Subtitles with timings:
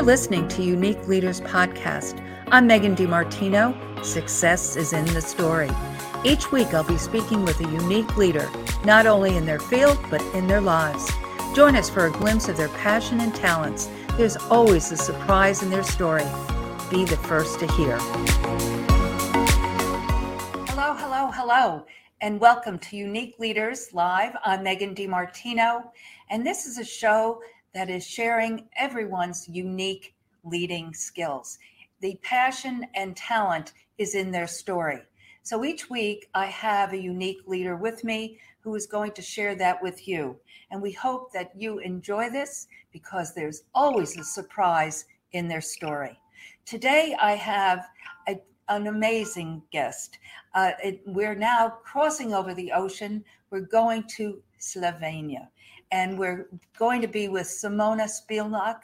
[0.00, 2.24] You're listening to Unique Leaders Podcast.
[2.50, 4.02] I'm Megan DiMartino.
[4.02, 5.68] Success is in the story.
[6.24, 8.50] Each week, I'll be speaking with a unique leader,
[8.82, 11.12] not only in their field, but in their lives.
[11.54, 13.90] Join us for a glimpse of their passion and talents.
[14.16, 16.24] There's always a surprise in their story.
[16.90, 17.98] Be the first to hear.
[20.68, 21.84] Hello, hello, hello,
[22.22, 24.34] and welcome to Unique Leaders Live.
[24.46, 25.90] I'm Megan DiMartino,
[26.30, 27.42] and this is a show
[27.74, 31.58] that is sharing everyone's unique leading skills.
[32.00, 35.02] The passion and talent is in their story.
[35.42, 39.54] So each week, I have a unique leader with me who is going to share
[39.56, 40.36] that with you.
[40.70, 46.18] And we hope that you enjoy this because there's always a surprise in their story.
[46.66, 47.88] Today, I have
[48.28, 50.18] a, an amazing guest.
[50.54, 53.24] Uh, it, we're now crossing over the ocean.
[53.50, 55.48] We're going to Slovenia
[55.92, 58.80] and we're going to be with Simona Spilak.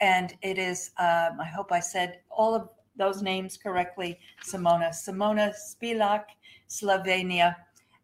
[0.00, 4.90] And it is, um, I hope I said all of those names correctly, Simona.
[4.90, 6.24] Simona Spilak,
[6.68, 7.56] Slovenia.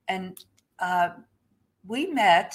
[0.09, 0.43] And
[0.79, 1.11] uh,
[1.87, 2.55] we met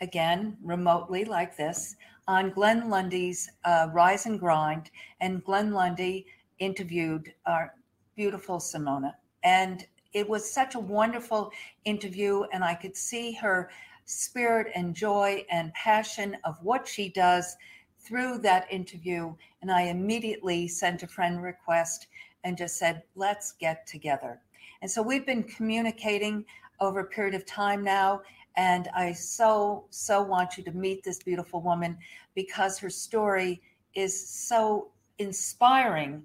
[0.00, 4.90] again remotely like this on Glenn Lundy's uh, Rise and Grind.
[5.20, 6.26] And Glenn Lundy
[6.58, 7.74] interviewed our
[8.16, 9.14] beautiful Simona.
[9.42, 11.50] And it was such a wonderful
[11.84, 13.68] interview, and I could see her
[14.04, 17.56] spirit and joy and passion of what she does
[17.98, 19.34] through that interview.
[19.62, 22.08] And I immediately sent a friend request
[22.44, 24.40] and just said, let's get together.
[24.82, 26.44] And so we've been communicating
[26.80, 28.20] over a period of time now.
[28.56, 31.96] And I so, so want you to meet this beautiful woman
[32.34, 33.62] because her story
[33.94, 36.22] is so inspiring,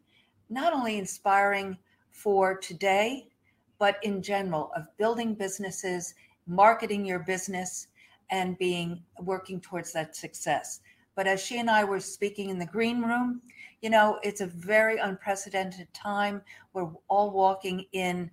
[0.50, 1.78] not only inspiring
[2.12, 3.28] for today,
[3.80, 6.14] but in general of building businesses
[6.50, 7.88] marketing your business
[8.32, 10.82] and being working towards that success.
[11.16, 13.42] But as she and I were speaking in the green room,
[13.82, 16.42] you know, it's a very unprecedented time.
[16.74, 18.30] We're all walking in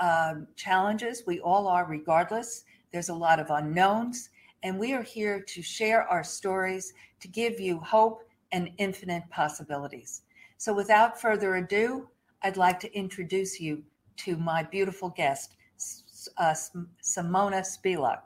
[0.00, 1.24] um, challenges.
[1.26, 2.64] We all are, regardless.
[2.92, 4.30] There's a lot of unknowns.
[4.62, 8.22] And we are here to share our stories to give you hope
[8.52, 10.22] and infinite possibilities.
[10.58, 12.08] So, without further ado,
[12.42, 13.82] I'd like to introduce you
[14.18, 15.56] to my beautiful guest,
[16.36, 16.54] uh,
[17.02, 18.22] Simona Spilak.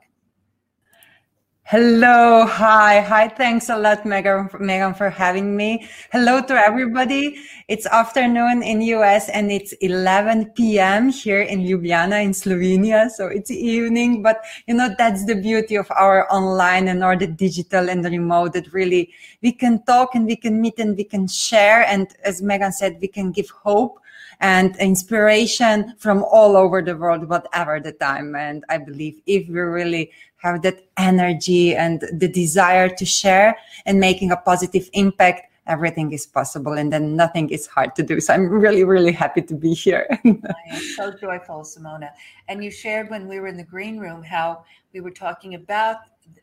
[1.71, 3.29] Hello, hi, hi.
[3.29, 5.87] Thanks a lot, Megan, Megan, for having me.
[6.11, 7.37] Hello to everybody.
[7.69, 11.07] It's afternoon in US and it's 11 p.m.
[11.07, 13.09] here in Ljubljana in Slovenia.
[13.09, 17.27] So it's evening, but you know, that's the beauty of our online and or the
[17.27, 21.05] digital and the remote that really we can talk and we can meet and we
[21.05, 21.85] can share.
[21.87, 24.00] And as Megan said, we can give hope
[24.41, 28.35] and inspiration from all over the world, whatever the time.
[28.35, 33.99] And I believe if we really have that energy and the desire to share and
[33.99, 38.19] making a positive impact, everything is possible and then nothing is hard to do.
[38.19, 40.07] So I'm really, really happy to be here.
[40.25, 40.37] I
[40.71, 42.09] am so joyful, Simona.
[42.47, 45.97] And you shared when we were in the green room how we were talking about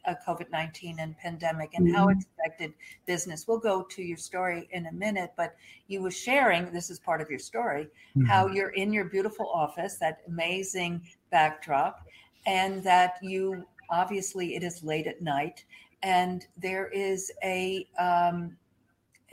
[0.06, 1.97] uh, COVID 19 and pandemic and mm-hmm.
[1.97, 2.72] how it's affected
[3.06, 3.47] business.
[3.47, 5.56] We'll go to your story in a minute, but
[5.87, 8.26] you were sharing this is part of your story mm-hmm.
[8.26, 12.06] how you're in your beautiful office, that amazing backdrop,
[12.47, 15.65] and that you obviously it is late at night
[16.03, 18.56] and there is a, um,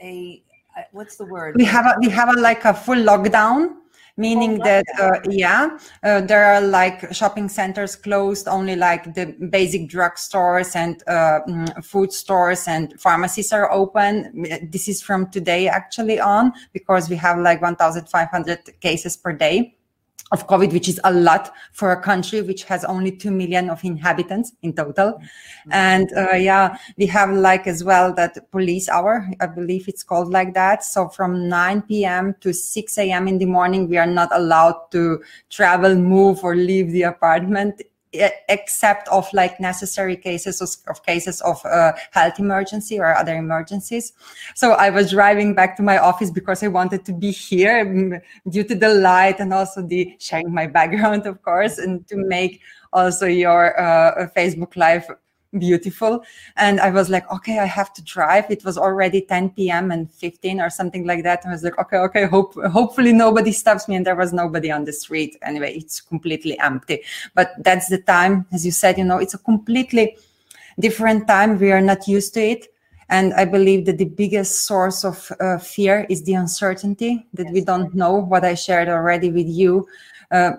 [0.00, 0.42] a,
[0.76, 1.56] uh, what's the word?
[1.56, 3.76] We have a, we have a, like a full lockdown
[4.16, 9.88] meaning that uh, yeah uh, there are like shopping centers closed only like the basic
[9.88, 14.44] drugstores and uh, mm, food stores and pharmacies are open.
[14.70, 19.75] This is from today actually on because we have like 1500 cases per day
[20.32, 23.84] of COVID, which is a lot for a country which has only 2 million of
[23.84, 25.12] inhabitants in total.
[25.12, 25.72] Mm-hmm.
[25.72, 30.30] And uh, yeah, we have like as well that police hour, I believe it's called
[30.30, 30.82] like that.
[30.82, 32.34] So from 9 p.m.
[32.40, 33.28] to 6 a.m.
[33.28, 37.82] in the morning, we are not allowed to travel, move or leave the apartment
[38.48, 44.12] except of like necessary cases of, cases of uh, health emergency or other emergencies.
[44.54, 48.64] So I was driving back to my office because I wanted to be here due
[48.64, 52.60] to the light and also the sharing my background, of course, and to make
[52.92, 55.06] also your uh, Facebook live
[55.58, 56.24] beautiful.
[56.56, 58.50] And I was like, okay, I have to drive.
[58.50, 59.90] It was already 10 p.m.
[59.90, 61.42] and 15 or something like that.
[61.44, 63.96] I was like, okay, okay, hope hopefully nobody stops me.
[63.96, 65.36] And there was nobody on the street.
[65.42, 67.02] Anyway, it's completely empty.
[67.34, 70.16] But that's the time, as you said, you know, it's a completely
[70.78, 71.58] different time.
[71.58, 72.68] We are not used to it.
[73.08, 77.52] And I believe that the biggest source of uh, fear is the uncertainty that yes.
[77.52, 79.86] we don't know what I shared already with you
[80.30, 80.52] uh,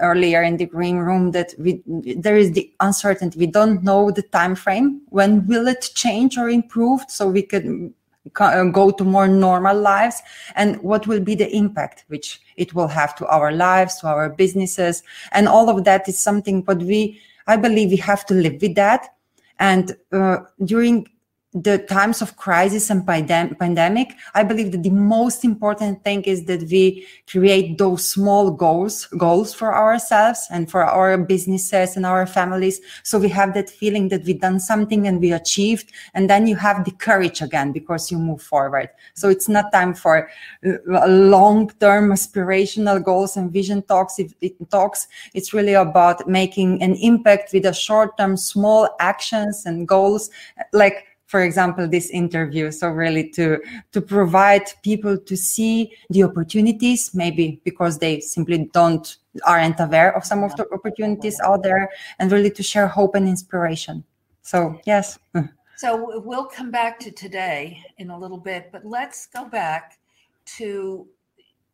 [0.00, 3.38] earlier in the green room that we, there is the uncertainty.
[3.38, 5.02] We don't know the time frame.
[5.10, 7.02] When will it change or improve?
[7.08, 7.92] So we could
[8.38, 10.22] uh, go to more normal lives
[10.54, 14.28] and what will be the impact which it will have to our lives to our
[14.28, 15.02] businesses
[15.32, 18.74] and all of that is something what we i believe we have to live with
[18.74, 19.14] that
[19.58, 21.08] and uh, during
[21.52, 26.44] the times of crisis and pandem- pandemic, I believe that the most important thing is
[26.44, 32.24] that we create those small goals, goals for ourselves and for our businesses and our
[32.24, 32.80] families.
[33.02, 35.90] So we have that feeling that we've done something and we achieved.
[36.14, 38.90] And then you have the courage again because you move forward.
[39.14, 40.30] So it's not time for
[40.64, 44.20] uh, long-term aspirational goals and vision talks.
[44.20, 45.08] It, it talks.
[45.34, 50.30] It's really about making an impact with a short-term small actions and goals
[50.72, 52.72] like for example this interview.
[52.72, 53.60] So really to
[53.92, 59.06] to provide people to see the opportunities maybe because they simply don't
[59.44, 61.88] aren't aware of some of the opportunities out there
[62.18, 64.02] and really to share hope and inspiration.
[64.42, 65.18] So yes.
[65.76, 69.98] So we'll come back to today in a little bit but let's go back
[70.58, 71.06] to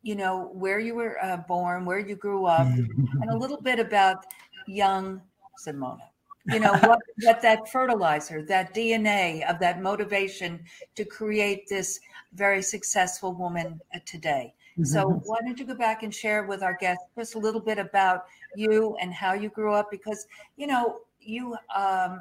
[0.03, 3.79] you know where you were uh, born where you grew up and a little bit
[3.79, 4.23] about
[4.67, 5.19] young
[5.59, 6.07] simona
[6.47, 10.63] you know what, what that fertilizer that dna of that motivation
[10.95, 11.99] to create this
[12.33, 14.53] very successful woman uh, today.
[14.73, 14.83] Mm-hmm.
[14.83, 17.79] so why don't you go back and share with our guests just a little bit
[17.79, 19.89] about you and how you grew up?
[19.89, 22.19] Because you know you um,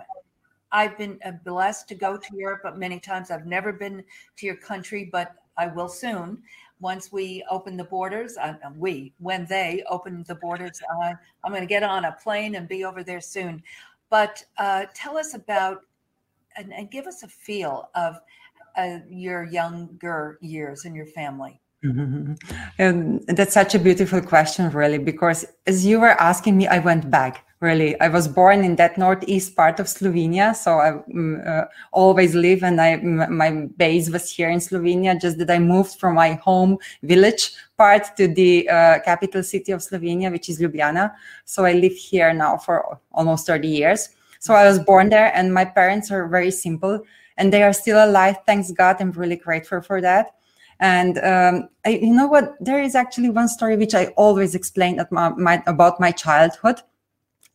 [0.73, 4.03] i've been uh, blessed to go to europe but many times i've never been
[4.37, 6.43] to your country but i will soon.
[6.79, 11.13] Once we open the borders uh, we when they open the borders uh,
[11.45, 13.63] i'm going to get on a plane and be over there soon
[14.11, 15.83] but uh, tell us about
[16.57, 18.19] and, and, give us a feel of
[18.77, 21.61] uh, your younger years and your family.
[21.85, 22.33] Mm-hmm.
[22.79, 27.11] And that's such a beautiful question, really, because as you were asking me, I went
[27.11, 27.46] back.
[27.61, 32.35] Really, I was born in that northeast part of Slovenia, so I mm, uh, always
[32.35, 35.19] live, and I my base was here in Slovenia.
[35.19, 39.81] Just that I moved from my home village part to the uh, capital city of
[39.81, 41.13] Slovenia, which is Ljubljana.
[41.47, 44.11] So I live here now for almost 30 years.
[44.39, 47.01] So I was born there, and my parents are very simple,
[47.39, 48.37] and they are still alive.
[48.45, 50.35] Thanks God, I'm really grateful for that.
[50.81, 52.55] And um, I, you know what?
[52.61, 56.83] There is actually one story which I always explain my, my, about my childhood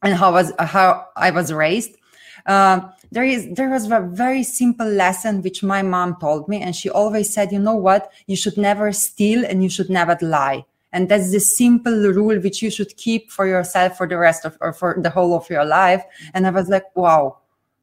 [0.04, 1.98] and how was how I was raised.
[2.46, 2.82] Uh,
[3.12, 6.90] there is there was a very simple lesson which my mom told me, and she
[6.90, 8.12] always said, "You know what?
[8.28, 12.62] You should never steal and you should never lie." And that's the simple rule which
[12.62, 15.64] you should keep for yourself for the rest of or for the whole of your
[15.66, 16.04] life.
[16.34, 17.38] And I was like, wow,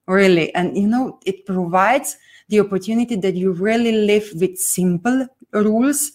[0.06, 0.54] really?
[0.54, 2.16] And you know, it provides
[2.48, 6.12] the opportunity that you really live with simple rules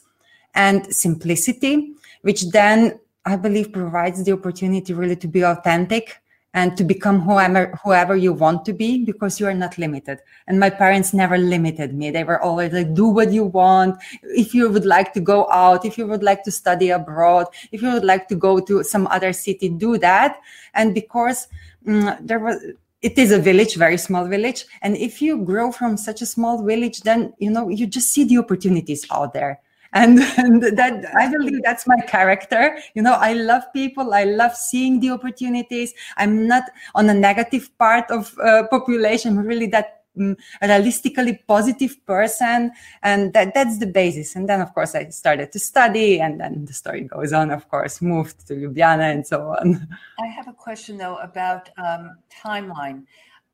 [0.54, 6.22] and simplicity, which then I believe provides the opportunity really to be authentic
[6.54, 10.20] and to become whoever whoever you want to be because you are not limited.
[10.48, 12.12] And my parents never limited me.
[12.12, 13.98] They were always like do what you want.
[14.22, 17.82] If you would like to go out if you would like to study abroad if
[17.82, 20.40] you would like to go to some other city do that.
[20.74, 21.48] And because
[21.88, 22.64] um, there was
[23.02, 24.66] it is a village very small village.
[24.82, 28.26] And if you grow from such a small village then you know you just see
[28.26, 29.60] the opportunities out there
[29.94, 32.78] and, and that i believe that's my character.
[32.96, 34.14] You know i love people.
[34.14, 35.94] I love seeing the opportunities.
[36.18, 36.64] I'm not
[36.96, 39.38] on a negative part of uh, population.
[39.38, 42.72] Really that um, realistically positive person.
[43.02, 44.36] And that that's the basis.
[44.36, 46.22] And then of course i started to study.
[46.22, 49.88] And then the story goes on of course moved to ljubljana and so on.
[50.20, 53.06] I have a question though about um, timeline.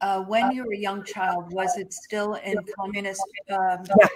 [0.01, 3.21] Uh, when you were a young child was it still in communist
[3.51, 4.07] um, yeah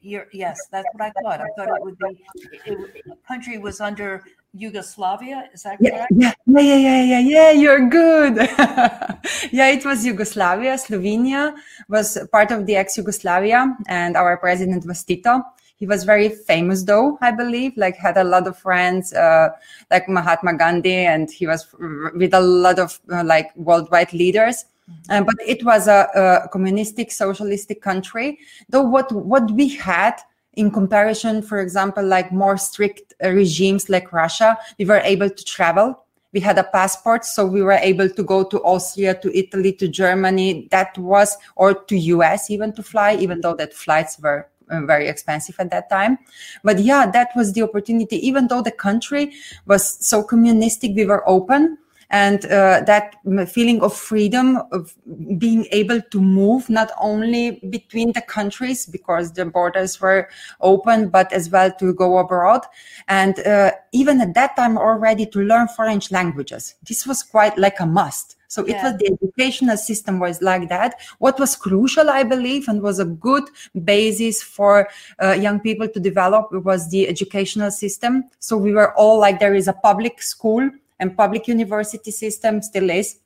[0.00, 1.40] yes, that's what I thought.
[1.40, 2.24] I thought it would be,
[2.66, 5.48] it, the country was under Yugoslavia.
[5.52, 6.12] Is that yeah, correct?
[6.16, 7.50] Yeah, yeah, yeah, yeah, yeah, yeah.
[7.52, 8.36] You're good.
[9.52, 10.74] yeah, it was Yugoslavia.
[10.74, 11.54] Slovenia
[11.88, 15.42] was part of the ex-Yugoslavia, and our president was Tito.
[15.76, 17.72] He was very famous, though I believe.
[17.76, 19.50] Like had a lot of friends, uh,
[19.90, 21.66] like Mahatma Gandhi, and he was
[22.14, 24.64] with a lot of uh, like worldwide leaders.
[25.08, 26.08] Uh, but it was a,
[26.44, 28.38] a, communistic, socialistic country.
[28.68, 30.20] Though what what we had
[30.54, 35.44] in comparison, for example, like more strict uh, regimes like Russia, we were able to
[35.44, 36.04] travel.
[36.32, 39.88] We had a passport, so we were able to go to Austria, to Italy, to
[39.88, 40.68] Germany.
[40.70, 45.08] That was, or to US even to fly, even though that flights were uh, very
[45.08, 46.18] expensive at that time.
[46.62, 48.24] But yeah, that was the opportunity.
[48.24, 49.32] Even though the country
[49.66, 51.78] was so communistic, we were open
[52.10, 53.16] and uh, that
[53.48, 54.94] feeling of freedom of
[55.38, 60.28] being able to move not only between the countries because the borders were
[60.60, 62.62] open but as well to go abroad
[63.08, 67.78] and uh, even at that time already to learn foreign languages this was quite like
[67.80, 68.74] a must So yeah.
[68.74, 70.98] it was the educational system was like that.
[71.20, 73.44] What was crucial, I believe, and was a good
[73.84, 74.88] basis for
[75.22, 78.24] uh, young people to develop was the educational system.
[78.40, 80.68] So we were all like, there is a public school
[81.00, 83.18] and public university system still is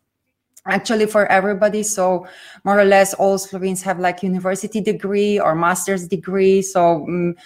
[0.67, 1.83] actually for everybody.
[1.83, 2.27] So
[2.65, 6.63] more or less all slovenes have like university degree or master's degree.
[6.63, 7.37] So um,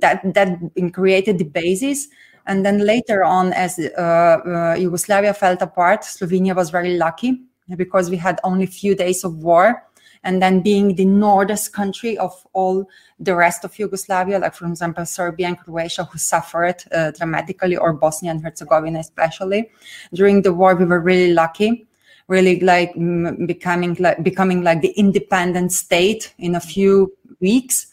[0.00, 0.58] that that
[0.92, 2.08] created the basis.
[2.46, 7.42] And then later on as uh, uh, yugoslavia fell apart slovenia was very lucky
[7.76, 9.84] because we had only few days of war
[10.24, 15.04] and then being the northest country of all the rest of Yugoslavia, like for example
[15.04, 19.70] Serbia and Croatia, who suffered uh, dramatically, or Bosnia and Herzegovina especially.
[20.14, 21.84] During the war, we were really lucky
[22.28, 22.92] really like
[23.46, 27.10] becoming like becoming like the independent state in a few
[27.40, 27.86] weeks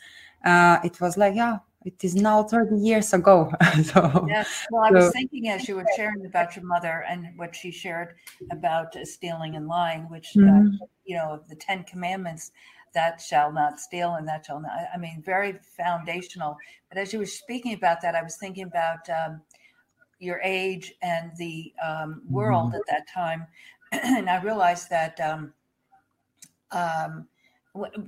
[0.43, 3.51] uh, it was like yeah it is now 30 years ago
[3.83, 7.55] so, yes well i was thinking as you were sharing about your mother and what
[7.55, 8.15] she shared
[8.51, 10.75] about uh, stealing and lying which uh, mm-hmm.
[10.81, 12.51] uh, you know the 10 commandments
[12.93, 16.57] that shall not steal and that shall not i mean very foundational
[16.89, 19.41] but as you were speaking about that i was thinking about um,
[20.19, 22.77] your age and the um, world mm-hmm.
[22.77, 23.45] at that time
[23.91, 25.53] and I realized that um,
[26.71, 27.27] um,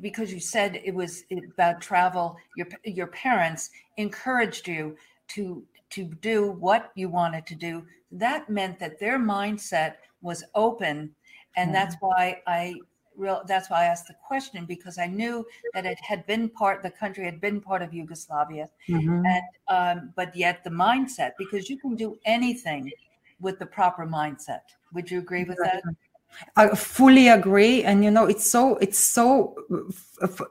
[0.01, 4.95] because you said it was about travel, your your parents encouraged you
[5.29, 7.85] to to do what you wanted to do.
[8.11, 11.13] That meant that their mindset was open,
[11.55, 11.73] and mm-hmm.
[11.73, 12.75] that's why I
[13.17, 16.83] real that's why I asked the question because I knew that it had been part
[16.83, 19.25] the country had been part of Yugoslavia, mm-hmm.
[19.25, 22.91] and um, but yet the mindset because you can do anything
[23.39, 24.61] with the proper mindset.
[24.93, 25.83] Would you agree with that?
[26.55, 27.83] I fully agree.
[27.83, 29.55] And you know, it's so, it's so,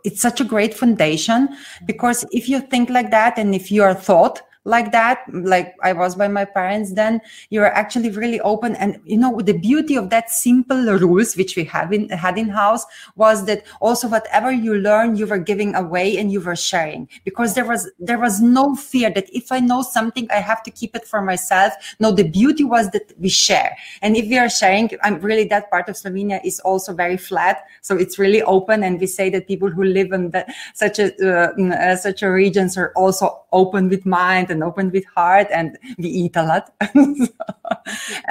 [0.05, 1.49] it's such a great foundation
[1.85, 5.93] because if you think like that and if you are thought like that like i
[5.93, 7.21] was by my parents then
[7.51, 8.75] you're actually really open.
[8.77, 12.49] And you know the beauty of that simple rules which we have in had in
[12.49, 17.09] house was that also whatever you learn you were giving away and you were sharing.
[17.25, 20.71] Because there was there was no fear that if i know something i have to
[20.71, 21.73] keep it for myself.
[22.01, 23.77] No the beauty was that we share.
[24.03, 27.65] And if we are sharing i'm really that part of slovenia is also very flat.
[27.83, 28.83] So it's really open.
[28.83, 32.31] And we say that people who live in the, such a uh, uh, such a
[32.31, 36.73] regions are also open with mind and open with heart and we eat a lot.
[36.87, 37.27] So,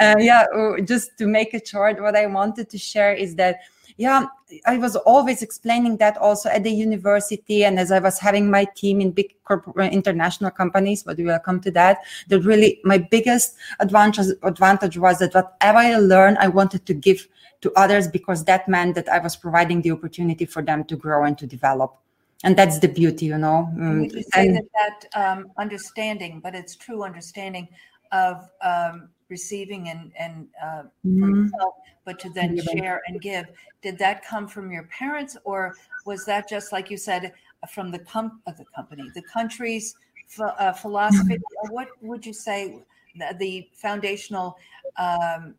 [0.00, 3.60] uh, yeah uh, just to make it short what i wanted to share is that
[3.96, 4.26] yeah
[4.66, 8.64] i was always explaining that also at the university and as i was having my
[8.76, 12.80] team in big corporate uh, international companies but we will come to that that really
[12.84, 17.26] my biggest advantage advantage was that whatever i learned i wanted to give
[17.62, 21.24] to others because that meant that i was providing the opportunity for them to grow
[21.24, 21.96] and to develop
[22.44, 23.68] and that's the beauty you know?
[23.74, 27.68] Mm, you say that, that um, understanding but it's true understanding
[28.12, 31.44] of um, receiving and and uh, mm-hmm.
[31.44, 31.74] yourself,
[32.04, 33.46] but to then share and give.
[33.82, 35.74] Did that come from your parents or
[36.04, 37.32] was that just like you said
[37.72, 39.96] from the com- of the company the country's
[40.38, 41.38] uh, philosophy?
[41.70, 42.84] What would you say
[43.16, 44.56] the, the foundational
[44.98, 45.54] um,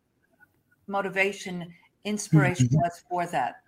[0.86, 1.72] motivation
[2.04, 2.76] inspiration mm-hmm.
[2.76, 3.60] was for that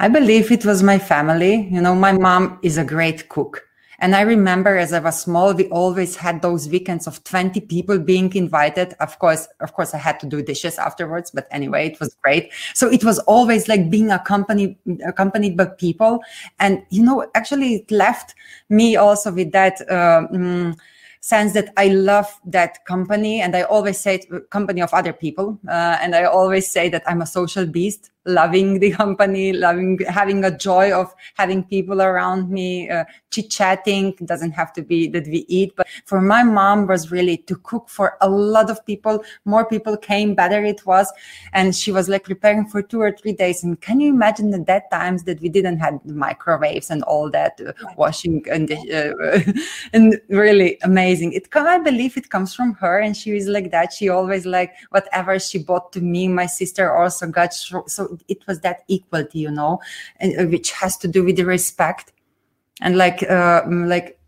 [0.00, 1.68] I believe it was my family.
[1.70, 3.62] You know, my mom is a great cook.
[4.00, 7.98] And I remember as I was small, we always had those weekends of 20 people
[7.98, 8.94] being invited.
[8.98, 12.52] Of course, of course, I had to do dishes afterwards, but anyway, it was great.
[12.74, 16.20] So it was always like being accompanied, accompanied by people.
[16.58, 18.34] And, you know, actually it left
[18.68, 20.76] me also with that, uh, mm,
[21.20, 25.58] sense that I love that company and I always say it, company of other people.
[25.66, 30.44] Uh, and I always say that I'm a social beast loving the company, loving having
[30.44, 34.14] a joy of having people around me, uh, chit chatting.
[34.20, 37.56] It doesn't have to be that we eat, but for my mom was really to
[37.56, 39.24] cook for a lot of people.
[39.44, 41.12] More people came, better it was,
[41.52, 43.62] and she was like preparing for two or three days.
[43.64, 47.60] And can you imagine at that times that we didn't have microwaves and all that
[47.66, 49.40] uh, washing and uh,
[49.92, 51.32] and really amazing.
[51.32, 53.92] It I believe it comes from her, and she is like that.
[53.92, 56.28] She always like whatever she bought to me.
[56.28, 59.80] My sister also got so it was that equality you know
[60.22, 62.12] uh, which has to do with the respect
[62.80, 64.18] and like uh, mm, like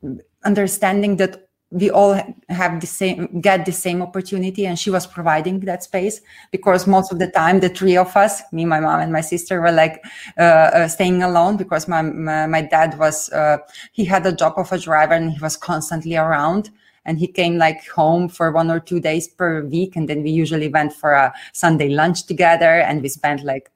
[0.45, 2.15] understanding that we all
[2.49, 6.21] have the same get the same opportunity and she was providing that space
[6.53, 9.61] because most of the time the three of us me my mom and my sister
[9.61, 10.05] were like
[10.39, 13.59] uh, uh, staying alone because my, my, my dad was uh,
[13.93, 16.71] he had a job of a driver and he was constantly around
[17.05, 20.31] and he came like home for one or two days per week and then we
[20.31, 23.73] usually went for a sunday lunch together and we spent like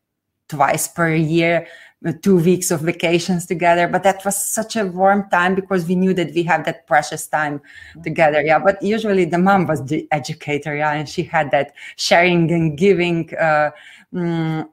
[0.51, 1.67] twice per year
[2.07, 3.87] uh, two weeks of vacations together.
[3.87, 7.27] But that was such a warm time because we knew that we have that precious
[7.27, 7.61] time
[8.03, 8.43] together.
[8.43, 12.77] Yeah but usually the mom was the educator yeah and she had that sharing and
[12.77, 13.71] giving uh,
[14.13, 14.69] mm,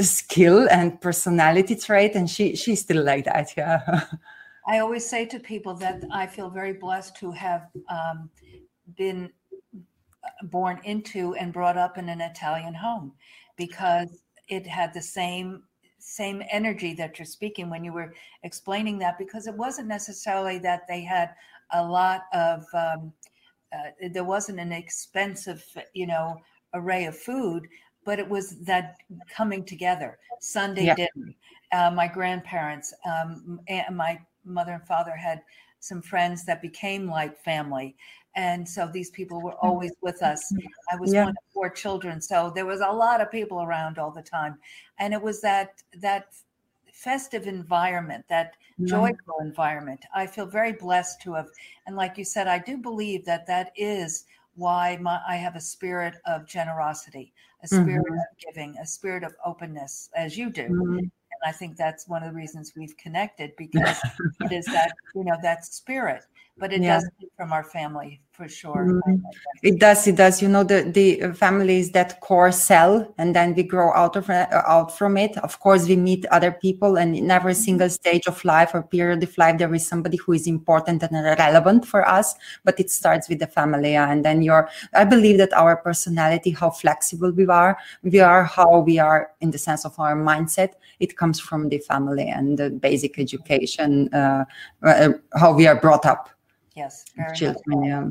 [0.00, 4.04] skill and personality trait and she she's still like that yeah.
[4.68, 8.30] I always say to people that i feel very blessed to have um,
[8.96, 9.30] been
[10.44, 13.12] born into and brought up in an italian home
[13.56, 15.62] because it had the same
[15.98, 20.86] same energy that you're speaking when you were explaining that because it wasn't necessarily that
[20.86, 21.30] they had
[21.72, 23.12] a lot of um,
[23.72, 26.36] uh, there wasn't an expensive you know
[26.74, 27.66] array of food
[28.04, 28.96] but it was that
[29.34, 30.94] coming together sunday yeah.
[30.94, 31.32] dinner
[31.72, 35.42] uh, my grandparents um, and my mother and father had
[35.80, 37.96] some friends that became like family
[38.36, 39.66] and so these people were mm-hmm.
[39.66, 40.52] always with us
[40.92, 41.24] i was yeah.
[41.24, 44.56] one of four children so there was a lot of people around all the time
[44.98, 46.28] and it was that that
[46.92, 48.86] festive environment that yeah.
[48.86, 51.48] joyful environment i feel very blessed to have
[51.86, 55.60] and like you said i do believe that that is why my, i have a
[55.60, 57.32] spirit of generosity
[57.62, 58.14] a spirit mm-hmm.
[58.14, 61.06] of giving a spirit of openness as you do mm-hmm.
[61.42, 64.00] And i think that's one of the reasons we've connected because
[64.40, 66.24] it is that you know that spirit
[66.58, 66.94] but it yeah.
[66.94, 68.86] does from our family for sure.
[68.86, 69.16] Mm-hmm.
[69.62, 70.42] it does it does.
[70.42, 74.28] You know the the family is that core cell and then we grow out of
[74.28, 75.36] uh, out from it.
[75.38, 77.62] Of course we meet other people and in every mm-hmm.
[77.62, 81.12] single stage of life or period of life there is somebody who is important and
[81.38, 82.34] relevant for us
[82.64, 83.96] but it starts with the family.
[83.96, 88.80] And then your i believe that our personality how flexible we are we are how
[88.80, 90.72] we are in the sense of our mindset.
[91.00, 94.44] It comes from the family and the basic education uh,
[94.82, 96.30] uh, how we are brought up
[96.76, 97.04] Yes,
[97.34, 97.84] children.
[97.84, 98.08] Yeah.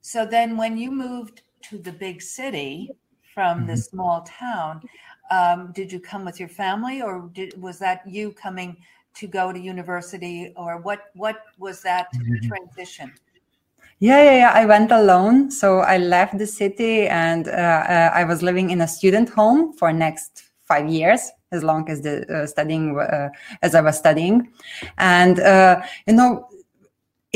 [0.00, 2.90] So then, when you moved to the big city
[3.34, 3.66] from mm-hmm.
[3.68, 4.82] the small town,
[5.30, 8.76] um, did you come with your family, or did, was that you coming
[9.14, 11.10] to go to university, or what?
[11.14, 12.48] What was that mm-hmm.
[12.48, 13.12] transition?
[14.00, 15.50] Yeah, yeah, yeah, I went alone.
[15.50, 19.72] So I left the city, and uh, uh, I was living in a student home
[19.72, 23.30] for next five years as long as the uh, studying uh,
[23.62, 24.52] as I was studying,
[24.98, 26.48] and uh, you know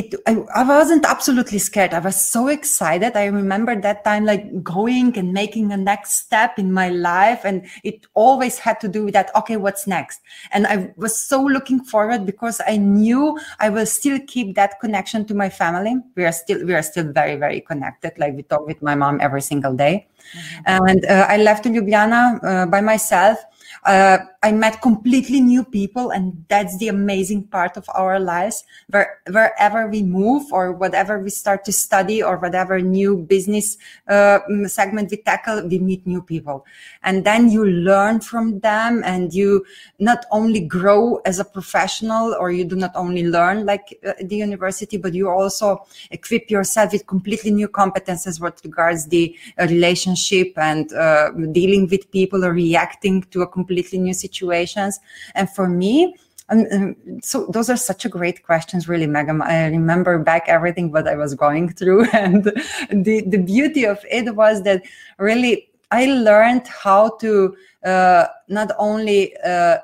[0.03, 1.95] it I, I, wasn't absolutely scared.
[1.95, 3.17] I was so excited.
[3.17, 7.67] I remember that time like going and making the next step in my life and
[7.85, 10.21] it always had to do with that okay what's next?
[10.53, 15.25] And i was so looking forward because i knew i will still keep that connection
[15.27, 15.97] to my family.
[16.17, 19.21] We are still we are still very very connected like we talk with my mom
[19.21, 20.07] every single day.
[20.23, 20.87] Mm-hmm.
[20.87, 23.39] and uh, i left ljubljana uh, by myself
[23.85, 28.65] uh, I met completely new people, and that's the amazing part of our lives.
[28.91, 33.77] Where wherever we move, or whatever we start to study, or whatever new business
[34.09, 36.65] uh, segment we tackle, we meet new people,
[37.03, 39.65] and then you learn from them, and you
[39.99, 44.37] not only grow as a professional, or you do not only learn like uh, the
[44.37, 50.53] university, but you also equip yourself with completely new competences with regards the uh, relationship
[50.57, 55.01] and uh, dealing with people or reacting to a completely new situations.
[55.35, 56.15] And for me,
[56.49, 59.41] um, so those are such a great questions, really, Megan.
[59.43, 64.35] I remember back everything what I was going through, and the the beauty of it
[64.35, 64.83] was that
[65.19, 69.79] really I learned how to uh, not only uh,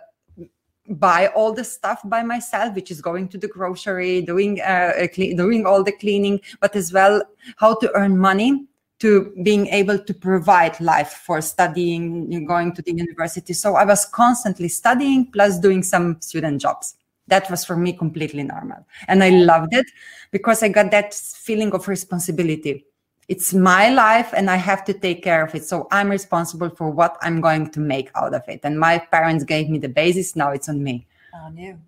[0.91, 5.65] buy all the stuff by myself, which is going to the grocery, doing uh, doing
[5.65, 7.23] all the cleaning, but as well
[7.57, 8.67] how to earn money
[8.99, 13.53] to being able to provide life for studying, going to the university.
[13.53, 16.97] So I was constantly studying plus doing some student jobs.
[17.29, 18.85] That was for me completely normal.
[19.07, 19.87] And I loved it
[20.31, 22.87] because I got that feeling of responsibility.
[23.29, 25.65] It's my life and I have to take care of it.
[25.65, 28.61] So I'm responsible for what I'm going to make out of it.
[28.65, 30.35] And my parents gave me the basis.
[30.35, 31.07] Now it's on me.
[31.35, 31.79] On you.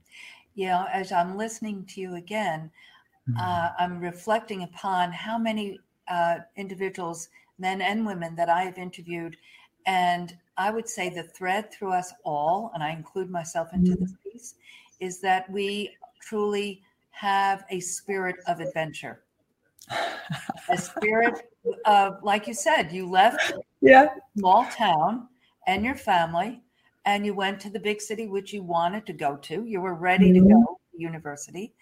[0.54, 0.84] Yeah.
[0.92, 2.70] as I'm listening to you again,
[3.28, 3.40] mm-hmm.
[3.40, 9.36] uh, I'm reflecting upon how many uh, individuals, men and women, that I have interviewed.
[9.86, 14.02] And I would say the thread through us all, and I include myself into mm-hmm.
[14.02, 14.54] this piece,
[14.98, 19.22] is that we truly have a spirit of adventure.
[20.68, 21.48] a spirit
[21.84, 24.08] of, like you said, you left yeah.
[24.38, 25.28] small town
[25.66, 26.60] and your family,
[27.06, 29.64] and you went to the big city, which you wanted to go to.
[29.64, 30.48] You were ready mm-hmm.
[30.48, 31.72] to go to university.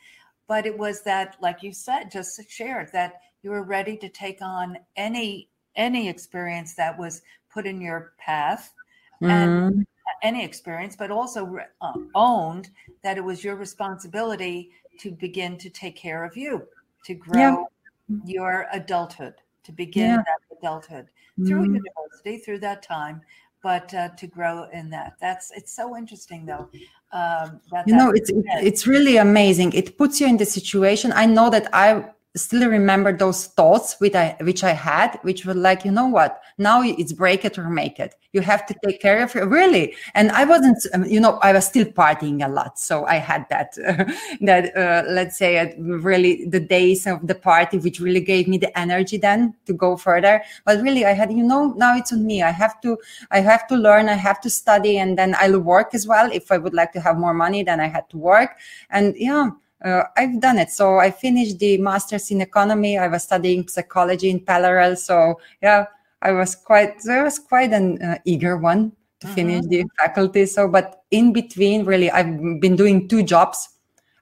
[0.47, 4.41] But it was that, like you said, just shared that you were ready to take
[4.43, 7.23] on any any experience that was
[7.53, 8.75] put in your path
[9.23, 9.31] mm-hmm.
[9.31, 9.87] and
[10.23, 12.71] any experience but also uh, owned
[13.03, 16.67] that it was your responsibility to begin to take care of you
[17.05, 17.67] to grow
[18.09, 18.17] yeah.
[18.25, 20.17] your adulthood to begin yeah.
[20.17, 21.07] that adulthood
[21.47, 21.77] through mm-hmm.
[21.77, 23.21] university through that time
[23.63, 25.15] but uh, to grow in that.
[25.21, 26.69] That's it's so interesting though.
[27.13, 29.73] Um, that, you know, it's it's really amazing.
[29.73, 31.13] It puts you in the situation.
[31.15, 32.05] I know that I
[32.37, 36.41] still remember those thoughts which I which I had, which were like, you know what?
[36.59, 38.15] Now it's break it or make it.
[38.33, 39.95] You have to take care of it, really.
[40.15, 43.47] And I wasn't, um, you know, I was still partying a lot, so I had
[43.49, 44.05] that uh,
[44.43, 48.59] that uh, let's say uh, really the days of the party, which really gave me
[48.59, 50.43] the energy then to go further.
[50.65, 52.43] But really, I had, you know, now it's on me.
[52.43, 52.99] I have to,
[53.31, 54.09] I have to learn.
[54.09, 56.31] I have to study, and then I'll work as well.
[56.31, 58.59] If I would like to have more money, then I had to work,
[58.91, 59.51] and yeah
[59.85, 60.71] uh, I've done it.
[60.71, 62.99] So I finished the master's in economy.
[62.99, 64.97] I was studying psychology in parallel.
[64.97, 65.87] So yeah,
[66.23, 69.35] I was quite, I was quite an uh, eager one to uh-huh.
[69.35, 70.47] finish the faculty.
[70.47, 73.69] So, but in between, really, I've been doing two jobs.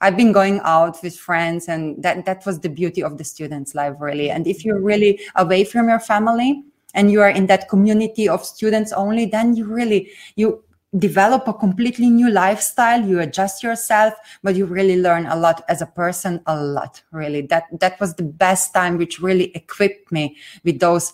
[0.03, 3.75] I've been going out with friends, and that that was the beauty of the students'
[3.75, 4.31] life, really.
[4.31, 8.45] And if you're really away from your family and you are in that community of
[8.45, 10.63] students only, then you really you
[10.99, 13.05] develop a completely new lifestyle.
[13.05, 17.43] You adjust yourself but you really learn a lot as a person a lot really.
[17.43, 21.13] That that was the best time which really equipped me with those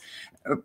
[0.50, 0.56] uh,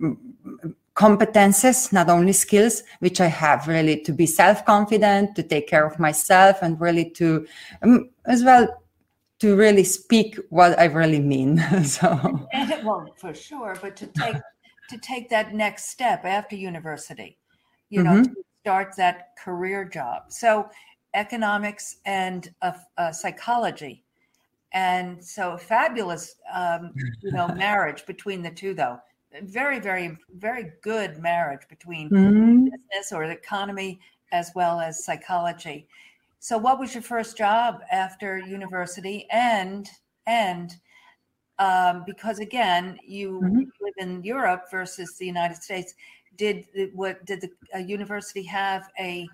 [0.96, 6.00] competences not only skills which i have really to be self-confident to take care of
[6.00, 7.46] myself and really to
[7.84, 8.68] um, as well
[9.38, 11.64] to really speak what i really mean.
[11.84, 12.48] So.
[12.84, 14.38] Well for sure but to take
[14.90, 17.38] to take that next step after university
[17.90, 20.24] you know mm-hmm start that career job.
[20.28, 20.70] So,
[21.14, 24.04] economics and uh, uh, psychology.
[24.74, 29.00] And so, fabulous, um, you know, marriage between the two, though.
[29.44, 32.66] Very, very, very good marriage between mm-hmm.
[32.66, 34.02] business or the economy
[34.34, 35.88] as well as psychology.
[36.40, 39.28] So, what was your first job after university?
[39.32, 39.90] And
[40.26, 40.76] and
[41.58, 43.60] um, because again, you mm-hmm.
[43.80, 45.94] live in Europe versus the United States
[46.38, 49.28] did what did the university have a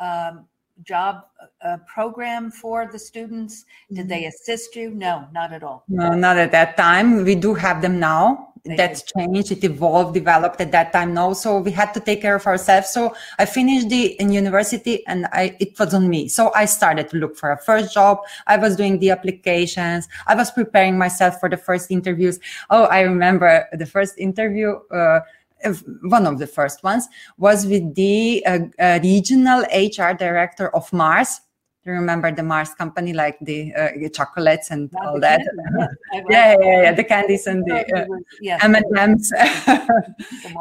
[0.00, 0.46] um,
[0.82, 1.24] job
[1.62, 3.64] uh, program for the students?
[3.92, 4.28] Did they mm-hmm.
[4.28, 4.90] assist you?
[4.90, 5.84] No, not at all.
[5.88, 7.24] No, not at that time.
[7.24, 8.48] We do have them now.
[8.64, 9.52] They That's changed.
[9.52, 11.14] It evolved, developed at that time.
[11.14, 12.90] No, so we had to take care of ourselves.
[12.90, 16.28] So I finished the in university, and I it was on me.
[16.28, 18.18] So I started to look for a first job.
[18.46, 20.08] I was doing the applications.
[20.26, 22.40] I was preparing myself for the first interviews.
[22.68, 24.78] Oh, I remember the first interview.
[24.90, 25.20] Uh,
[26.02, 31.40] one of the first ones was with the uh, uh, regional HR director of Mars.
[31.84, 35.40] Do you remember the Mars company, like the uh, chocolates and all that?
[36.12, 39.32] yeah, yeah, yeah, yeah, the candies and the uh, M and M's.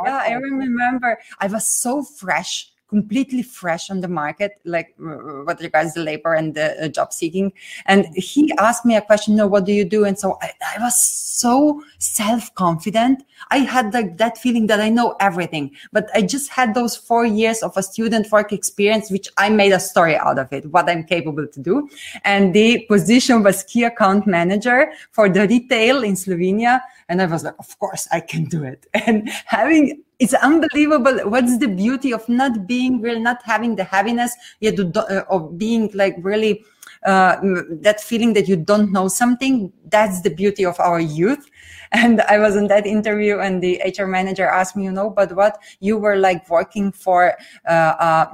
[0.05, 1.19] Yeah, I remember.
[1.39, 6.55] I was so fresh completely fresh on the market, like what regards the labor and
[6.55, 7.51] the uh, job seeking.
[7.85, 10.05] And he asked me a question, no, what do you do?
[10.05, 10.97] And so I, I was
[11.37, 13.23] so self confident.
[13.51, 17.25] I had like that feeling that I know everything, but I just had those four
[17.25, 20.89] years of a student work experience, which I made a story out of it, what
[20.89, 21.89] I'm capable to do.
[22.23, 26.79] And the position was key account manager for the retail in Slovenia.
[27.09, 28.85] And I was like, of course I can do it.
[29.07, 31.19] And having it's unbelievable.
[31.29, 35.91] What's the beauty of not being real not having the heaviness yet uh, of being
[35.93, 36.63] like really
[37.05, 37.37] uh,
[37.81, 39.71] that feeling that you don't know something?
[39.85, 41.49] That's the beauty of our youth.
[41.93, 45.33] And i was in that interview and the hr manager asked me you know but
[45.37, 48.25] what you were like working for uh, uh,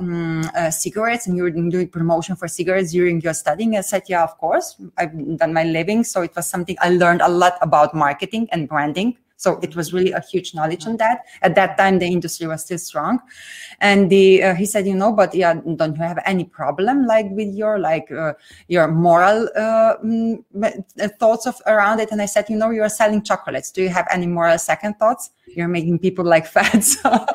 [0.55, 4.23] uh, cigarettes and you were doing promotion for cigarettes during your studying i said yeah
[4.23, 7.93] of course i've done my living so it was something i learned a lot about
[7.93, 11.25] marketing and branding so it was really a huge knowledge on that.
[11.41, 13.19] At that time, the industry was still strong,
[13.81, 17.27] and the uh, he said, you know, but yeah, don't you have any problem like
[17.31, 18.33] with your like uh,
[18.67, 20.43] your moral uh, mm,
[21.19, 22.11] thoughts of around it?
[22.11, 23.71] And I said, you know, you are selling chocolates.
[23.71, 25.31] Do you have any moral second thoughts?
[25.47, 26.83] You're making people like fat.
[26.83, 27.09] So.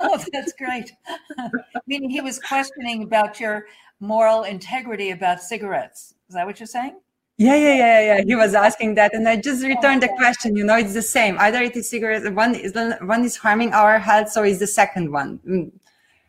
[0.00, 0.92] oh, that's great.
[1.86, 3.66] Meaning he was questioning about your
[4.00, 6.14] moral integrity about cigarettes.
[6.28, 6.98] Is that what you're saying?
[7.42, 8.24] Yeah, yeah, yeah, yeah.
[8.24, 10.54] He was asking that, and I just returned the question.
[10.54, 11.36] You know, it's the same.
[11.40, 15.10] Either it is cigarettes, one is one is harming our health, so is the second
[15.10, 15.40] one.
[15.46, 15.72] Mm.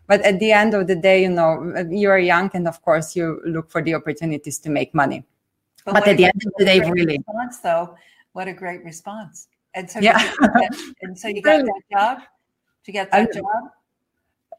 [0.08, 3.15] But at the end of the day, you know, you are young, and of course,
[3.15, 5.23] you look for the opportunities to make money.
[5.86, 7.17] But, but at the end of the day, really.
[7.19, 7.95] Response, though,
[8.32, 9.47] what a great response!
[9.76, 10.34] And so, yeah.
[11.02, 12.17] And so you got that job.
[12.84, 13.45] Did you get that job?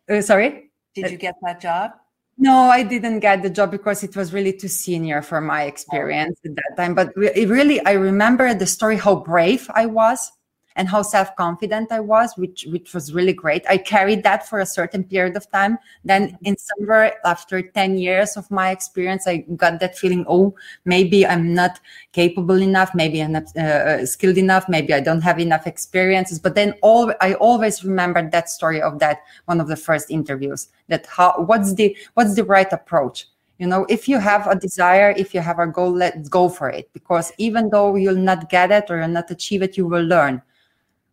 [0.08, 0.70] Uh, sorry.
[0.94, 1.92] Did you get that job?
[2.36, 6.38] No, I didn't get the job because it was really too senior for my experience
[6.44, 6.94] at that time.
[6.94, 10.32] But it really, I remember the story how brave I was
[10.76, 13.64] and how self-confident I was, which which was really great.
[13.68, 15.78] I carried that for a certain period of time.
[16.04, 21.26] Then in somewhere after 10 years of my experience, I got that feeling, oh, maybe
[21.26, 21.80] I'm not
[22.12, 26.38] capable enough, maybe I'm not uh, skilled enough, maybe I don't have enough experiences.
[26.38, 30.68] But then all I always remembered that story of that one of the first interviews.
[30.88, 33.26] That how what's the what's the right approach?
[33.58, 36.68] you know if you have a desire if you have a goal let's go for
[36.68, 40.02] it because even though you'll not get it or you'll not achieve it you will
[40.02, 40.42] learn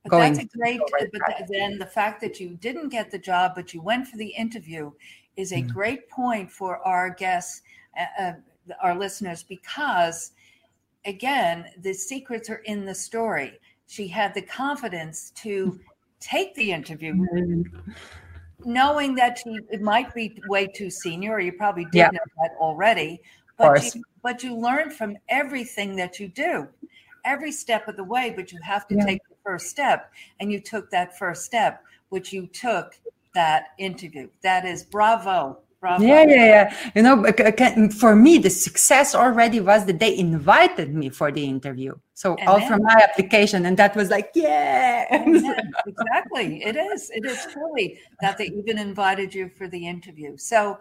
[0.03, 3.73] but that's a great but then the fact that you didn't get the job but
[3.73, 4.91] you went for the interview
[5.37, 5.69] is a mm-hmm.
[5.69, 7.61] great point for our guests
[7.99, 8.33] uh, uh,
[8.81, 10.31] our listeners because
[11.05, 15.79] again the secrets are in the story she had the confidence to
[16.19, 17.91] take the interview mm-hmm
[18.65, 22.09] knowing that she it might be way too senior, or you probably did yeah.
[22.11, 23.21] know that already.
[23.57, 26.67] But you, but you learn from everything that you do,
[27.25, 28.33] every step of the way.
[28.35, 29.05] But you have to yeah.
[29.05, 32.99] take first step, and you took that first step, which you took
[33.33, 34.29] that interview.
[34.43, 35.59] That is bravo.
[35.79, 36.05] Bravo.
[36.05, 36.91] Yeah, yeah, yeah.
[36.93, 41.95] You know, for me, the success already was that they invited me for the interview.
[42.13, 45.07] So and all then, from my application, and that was like, yeah.
[45.87, 46.63] exactly.
[46.63, 47.09] It is.
[47.09, 50.37] It is truly that they even invited you for the interview.
[50.37, 50.77] So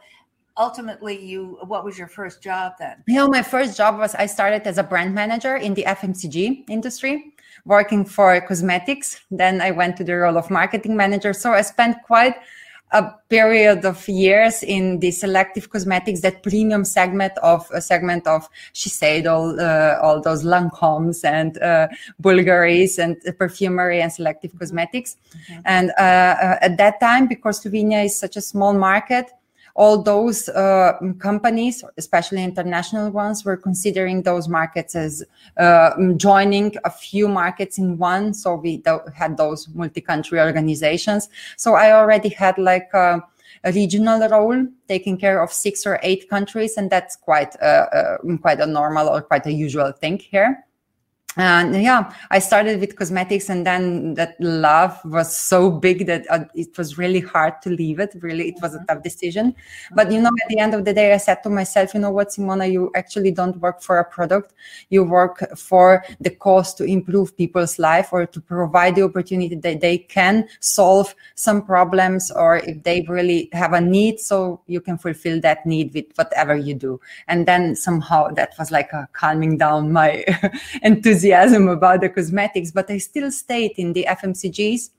[0.59, 4.27] ultimately you what was your first job then you know my first job was i
[4.27, 7.33] started as a brand manager in the fmcg industry
[7.65, 11.97] working for cosmetics then i went to the role of marketing manager so i spent
[12.05, 12.37] quite
[12.93, 18.49] a period of years in the selective cosmetics, that premium segment of a segment of
[18.75, 21.89] Shiseido, all, uh, all those Lancomes and uh,
[22.21, 25.17] Bulgaris and perfumery and selective cosmetics.
[25.31, 25.61] Mm-hmm.
[25.65, 29.31] And uh, uh, at that time, because Slovenia is such a small market,
[29.75, 35.25] all those uh, companies, especially international ones, were considering those markets as
[35.57, 38.35] uh, joining a few markets in one.
[38.35, 38.83] So we
[39.15, 41.29] had those multi-country organizations.
[41.57, 43.23] So I already had like a,
[43.65, 48.61] a, regional role, taking care of six or eight countries, and that's quite uh, quite
[48.61, 50.65] a normal or quite a usual thing here
[51.37, 56.45] and yeah i started with cosmetics and then that love was so big that uh,
[56.55, 58.15] it was really hard to leave it.
[58.21, 59.55] Really it was a tough decision.
[59.95, 62.11] But you know at the end of the day i said to myself you know
[62.11, 64.55] what simona you actually don't work for a product.
[64.89, 69.81] You work for the cause to improve people's life or to provide the opportunity that
[69.81, 74.99] they can solve some problems or if they really have a need so you can
[74.99, 77.01] fulfill that need with whatever you do.
[77.29, 80.25] And then somehow that was like a calming down my
[80.83, 84.91] enthusiasm enthusiasm about the cosmetics, but I still stayed in the FMCGs,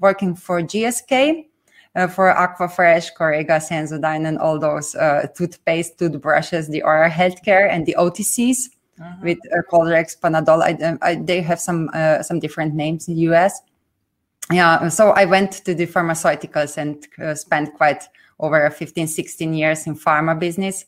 [0.00, 1.46] working for GSK,
[1.94, 7.86] uh, for Aquafresh, Corega, Sensodyne, and all those uh, toothpaste, toothbrushes, the oral healthcare, and
[7.86, 9.14] the OTCs uh-huh.
[9.22, 10.62] with uh, Coldrex, Panadol.
[10.62, 13.60] I, um, I, they have some uh, some different names in the US.
[14.50, 18.08] Yeah, so I went to the pharmaceuticals and uh, spent quite
[18.40, 20.86] over 15, 16 years in pharma business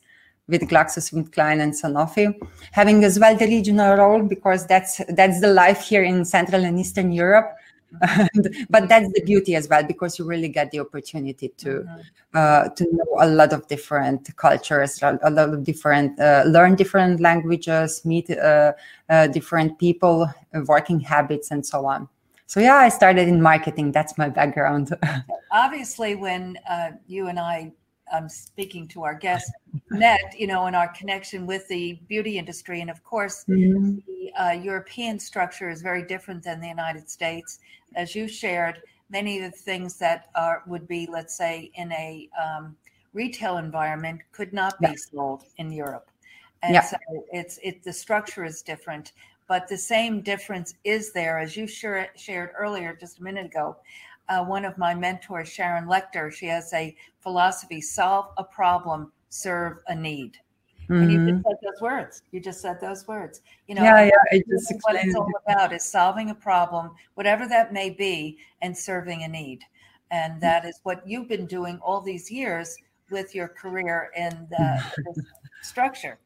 [0.51, 2.37] with GlaxoSmithKline and Sanofi,
[2.71, 6.79] having as well the regional role because that's that's the life here in Central and
[6.79, 7.55] Eastern Europe.
[8.69, 12.01] but that's the beauty as well because you really get the opportunity to mm-hmm.
[12.33, 17.19] uh, to know a lot of different cultures, a lot of different uh, learn different
[17.19, 18.71] languages, meet uh,
[19.09, 22.07] uh different people, uh, working habits, and so on.
[22.51, 23.91] So yeah, I started in marketing.
[23.91, 24.93] That's my background.
[25.51, 27.71] Obviously, when uh, you and I
[28.11, 29.51] um, speaking to our guests
[29.89, 32.81] met, you know, in our connection with the beauty industry.
[32.81, 33.97] And of course, mm-hmm.
[34.07, 37.59] the uh, European structure is very different than the United States.
[37.95, 42.29] As you shared, many of the things that are would be, let's say, in a
[42.41, 42.75] um,
[43.13, 44.95] retail environment could not be yeah.
[45.11, 46.09] sold in Europe.
[46.63, 46.81] And yeah.
[46.81, 46.97] so
[47.31, 49.13] it's it the structure is different,
[49.47, 53.77] but the same difference is there, as you share, shared earlier just a minute ago
[54.31, 56.31] uh, one of my mentors, Sharon Lechter.
[56.31, 60.37] she has a philosophy solve a problem, serve a need.
[60.83, 60.93] Mm-hmm.
[60.93, 61.49] And you just mm-hmm.
[61.49, 62.23] said those words.
[62.31, 63.41] You just said those words.
[63.67, 64.41] You know, yeah, yeah.
[64.49, 69.23] Just what it's all about is solving a problem, whatever that may be, and serving
[69.23, 69.63] a need.
[70.11, 70.39] And mm.
[70.41, 72.75] that is what you've been doing all these years
[73.09, 74.83] with your career in the,
[75.15, 75.23] the
[75.61, 76.19] structure.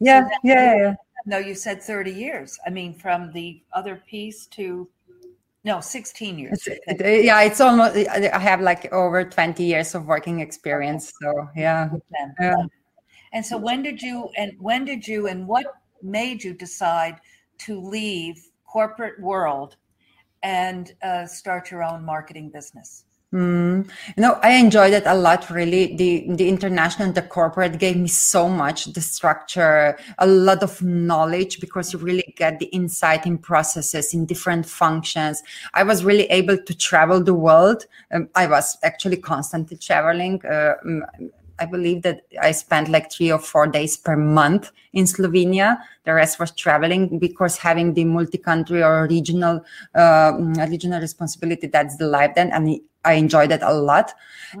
[0.00, 0.94] Yeah, so yeah, yeah.
[1.26, 2.58] No, you said 30 years.
[2.66, 4.88] I mean, from the other piece to
[5.64, 6.66] no, 16 years.
[6.66, 11.12] It's, it, yeah, it's almost, I have like over 20 years of working experience.
[11.20, 11.90] So, yeah.
[12.40, 12.54] yeah.
[13.32, 15.66] And so, when did you, and when did you, and what
[16.02, 17.20] made you decide
[17.58, 19.76] to leave corporate world
[20.42, 23.04] and uh, start your own marketing business?
[23.32, 23.88] Mm.
[24.16, 25.50] You know, I enjoyed it a lot.
[25.50, 28.86] Really, the the international, the corporate gave me so much.
[28.86, 34.26] The structure, a lot of knowledge because you really get the insight in processes in
[34.26, 35.44] different functions.
[35.74, 37.86] I was really able to travel the world.
[38.12, 40.44] Um, I was actually constantly traveling.
[40.44, 40.74] Uh,
[41.60, 45.78] I believe that I spent like three or four days per month in Slovenia.
[46.04, 49.62] The rest was traveling because having the multi-country or regional
[49.94, 50.32] uh,
[50.68, 52.50] regional responsibility, that's the life then.
[52.50, 54.12] And I enjoyed that a lot.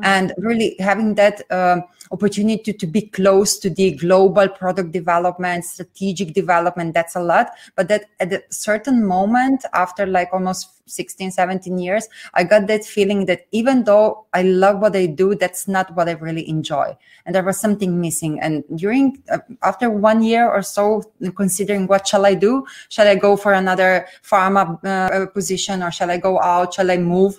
[0.02, 1.80] And really having that uh,
[2.12, 7.50] opportunity to be close to the global product development, strategic development, that's a lot.
[7.76, 12.84] But that at a certain moment, after like almost 16, 17 years, I got that
[12.84, 16.96] feeling that even though I love what I do, that's not what I really enjoy.
[17.26, 18.40] And there was something missing.
[18.40, 21.02] And during, uh, after one year or so,
[21.36, 22.66] considering what shall I do?
[22.88, 26.74] Shall I go for another pharma uh, position or shall I go out?
[26.74, 27.38] Shall I move?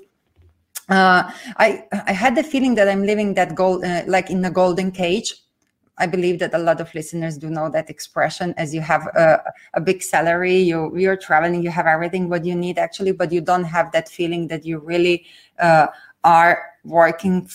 [0.91, 4.51] Uh, I I had the feeling that I'm living that gold uh, like in a
[4.51, 5.35] golden cage.
[5.97, 8.53] I believe that a lot of listeners do know that expression.
[8.57, 9.43] As you have a,
[9.75, 13.39] a big salary, you you're traveling, you have everything what you need actually, but you
[13.39, 15.25] don't have that feeling that you really
[15.59, 15.87] uh,
[16.23, 17.49] are working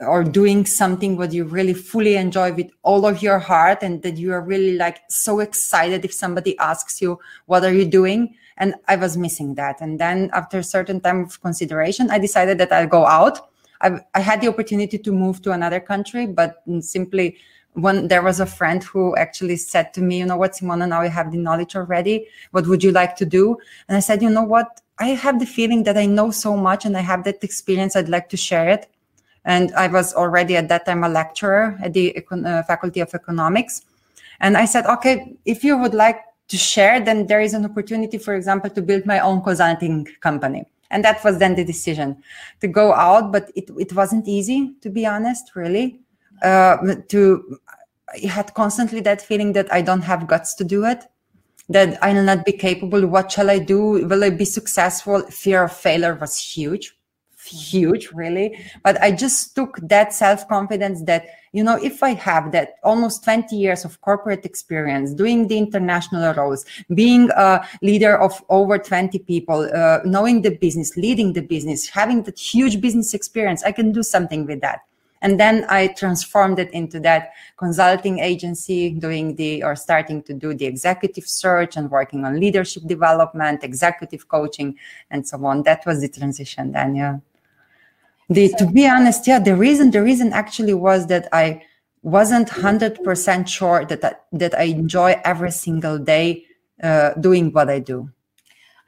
[0.00, 4.16] or doing something what you really fully enjoy with all of your heart and that
[4.16, 8.74] you are really like so excited if somebody asks you what are you doing and
[8.88, 9.80] i was missing that.
[9.80, 13.50] And then after a certain time of consideration i decided that i'll go out.
[13.80, 17.36] I, I had the opportunity to move to another country but simply
[17.74, 21.02] when there was a friend who actually said to me you know what simona now
[21.02, 22.26] you have the knowledge already.
[22.50, 23.56] What would you like to do?
[23.88, 24.80] And i said you know what?
[24.98, 27.94] I have the feeling that i know so much and i have that experience.
[27.94, 28.90] I'd like to share it.
[29.44, 33.82] And i was already at that time a lecturer at the uh, faculty of economics.
[34.40, 38.18] And i said okay if you would like to share, then there is an opportunity,
[38.18, 40.64] for example, to build my own consulting company.
[40.90, 42.22] And that was then the decision
[42.60, 46.00] to go out, but it, it wasn't easy, to be honest, really.
[46.42, 47.58] Uh, to
[48.14, 51.04] I had constantly that feeling that I don't have guts to do it,
[51.68, 53.06] that I will not be capable.
[53.06, 54.06] What shall I do?
[54.06, 55.22] Will I be successful?
[55.22, 56.97] Fear of failure was huge
[57.48, 58.58] huge really.
[58.84, 63.56] But i just took that self-confidence that you know if i have that almost 20
[63.56, 69.68] years of corporate experience doing the international roles being a leader of over 20 people
[69.74, 74.02] uh, knowing the business leading the business having that huge business experience i can do
[74.02, 74.80] something with that.
[75.20, 80.54] And then i transformed it into that consulting agency doing the or starting to do
[80.54, 84.76] the executive search and working on leadership development executive coaching
[85.10, 85.64] and so on.
[85.64, 87.16] That was the transition then yeah
[88.28, 91.62] the to be honest yeah the reason the reason actually was that i
[92.02, 96.44] wasn't 100% sure that I, that i enjoy every single day
[96.82, 98.08] uh, doing what i do.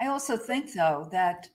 [0.01, 1.49] I also think though that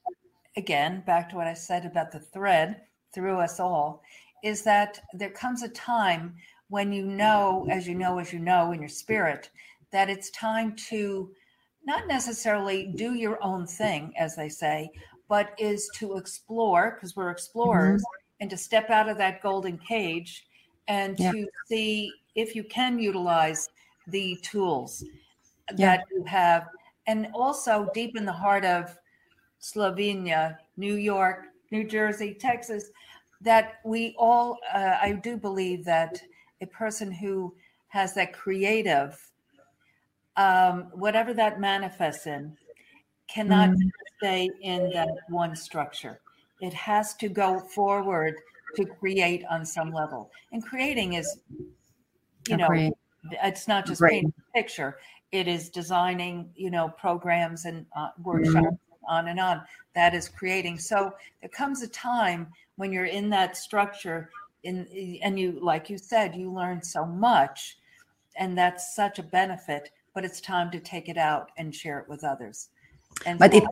[0.56, 2.82] again back to what i said about the thread
[3.14, 4.02] through us all
[4.44, 6.34] is that there comes a time
[6.68, 9.50] when you know as you know as you know in your spirit
[9.92, 11.30] that it's time to
[11.84, 14.90] not necessarily do your own thing as they say
[15.28, 18.36] but is to explore because we're explorers mm-hmm.
[18.40, 20.46] and to step out of that golden cage
[20.88, 21.32] and yeah.
[21.32, 23.68] to see if you can utilize
[24.08, 25.04] the tools
[25.76, 25.96] yeah.
[25.96, 26.68] that you have
[27.06, 28.96] and also deep in the heart of
[29.60, 32.90] Slovenia, New York, New Jersey, Texas,
[33.40, 36.20] that we all, uh, I do believe that
[36.60, 37.54] a person who
[37.88, 39.18] has that creative,
[40.36, 42.56] um, whatever that manifests in,
[43.28, 43.90] cannot mm.
[44.18, 46.20] Stay in that one structure.
[46.60, 48.34] It has to go forward
[48.76, 50.30] to create on some level.
[50.52, 51.38] And creating is,
[52.48, 52.68] you know,
[53.42, 54.98] it's not just painting a picture.
[55.32, 58.78] It is designing, you know, programs and uh, workshops, mm.
[59.08, 59.62] on and on.
[59.94, 60.78] That is creating.
[60.78, 64.30] So there comes a time when you're in that structure,
[64.62, 64.86] in
[65.22, 67.78] and you, like you said, you learn so much,
[68.36, 69.90] and that's such a benefit.
[70.14, 72.68] But it's time to take it out and share it with others.
[73.24, 73.64] And but it,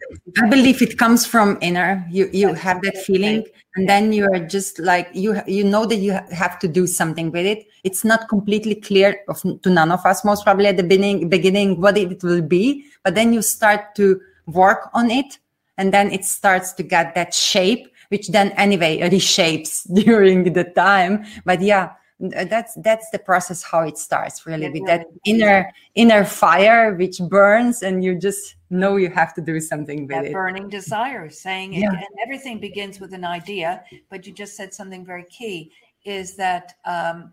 [0.43, 2.07] I believe it comes from inner.
[2.11, 3.45] You you have that feeling,
[3.77, 7.31] and then you are just like you you know that you have to do something
[7.31, 7.67] with it.
[7.85, 11.81] It's not completely clear of, to none of us, most probably at the beginning beginning
[11.81, 12.87] what it will be.
[13.03, 15.39] But then you start to work on it,
[15.77, 21.25] and then it starts to get that shape, which then anyway reshapes during the time.
[21.45, 26.95] But yeah, that's that's the process how it starts really with that inner inner fire
[26.95, 30.33] which burns and you just know you have to do something with that it.
[30.33, 31.89] burning desire saying yeah.
[31.89, 35.73] it, and everything begins with an idea but you just said something very key
[36.05, 37.33] is that um,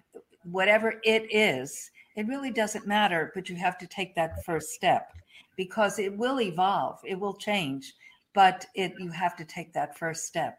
[0.52, 5.14] whatever it is it really doesn't matter but you have to take that first step
[5.58, 7.94] because it will evolve it will change
[8.34, 10.58] but it you have to take that first step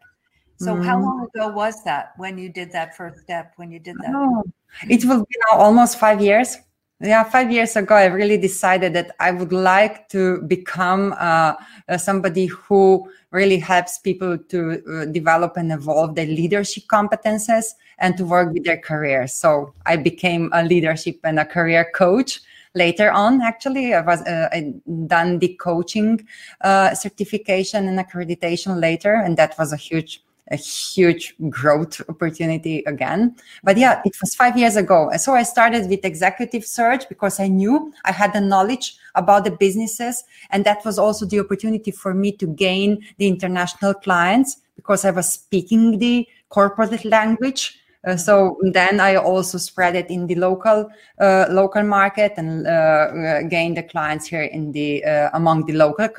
[0.57, 0.83] So mm-hmm.
[0.83, 3.53] how long ago was that when you did that first step?
[3.57, 4.13] When you did that?
[4.15, 4.43] Oh,
[4.89, 6.57] it will be now almost five years.
[6.99, 11.55] Yeah, five years ago, I really decided that I would like to become uh,
[11.89, 18.15] uh, somebody who really helps people to uh, develop and evolve their leadership competences and
[18.15, 19.27] to work with their career.
[19.27, 22.39] So I became a leadership and a career coach
[22.75, 24.73] later on actually i was uh, I
[25.05, 26.27] done the coaching
[26.61, 33.35] uh, certification and accreditation later and that was a huge a huge growth opportunity again.
[33.63, 35.09] But yeah, it was five years ago.
[35.17, 39.51] So I started with executive search because I knew I had the knowledge about the
[39.51, 40.23] businesses.
[40.49, 45.11] And that was also the opportunity for me to gain the international clients because I
[45.11, 47.79] was speaking the corporate language.
[48.05, 50.89] Uh, so then I also spread it in the local
[51.21, 55.73] uh, local market and uh, uh gained the clients here in the uh, among the
[55.73, 56.09] local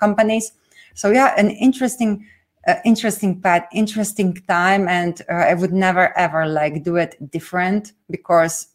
[0.00, 0.52] companies.
[0.94, 2.26] So yeah, an interesting
[2.66, 7.92] uh, interesting path, interesting time, and uh, I would never ever like do it different
[8.10, 8.68] because,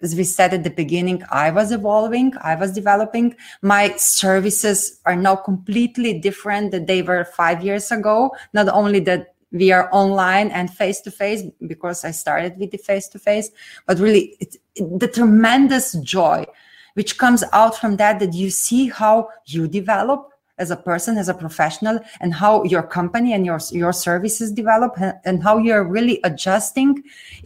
[0.00, 3.34] as we said at the beginning, I was evolving, I was developing.
[3.62, 8.34] My services are now completely different than they were five years ago.
[8.52, 12.78] Not only that we are online and face to face because I started with the
[12.78, 13.50] face to face,
[13.86, 16.46] but really it, it, the tremendous joy
[16.94, 20.31] which comes out from that that you see how you develop
[20.62, 24.92] as a person, as a professional, and how your company and your your services develop,
[25.28, 26.90] and how you're really adjusting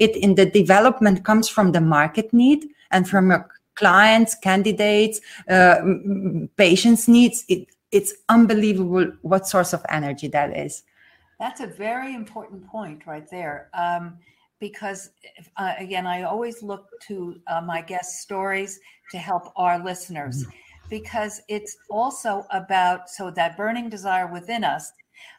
[0.04, 0.12] it.
[0.24, 2.60] In the development comes from the market need
[2.90, 3.42] and from your
[3.74, 5.76] clients, candidates, uh,
[6.56, 7.44] patients' needs.
[7.48, 10.82] It, it's unbelievable what source of energy that is.
[11.38, 13.68] That's a very important point right there.
[13.74, 14.18] Um,
[14.58, 15.10] because
[15.56, 18.80] uh, again, I always look to uh, my guest stories
[19.12, 20.36] to help our listeners.
[20.42, 24.93] Mm-hmm because it's also about so that burning desire within us,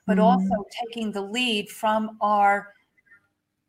[0.05, 0.23] but mm.
[0.23, 2.73] also taking the lead from our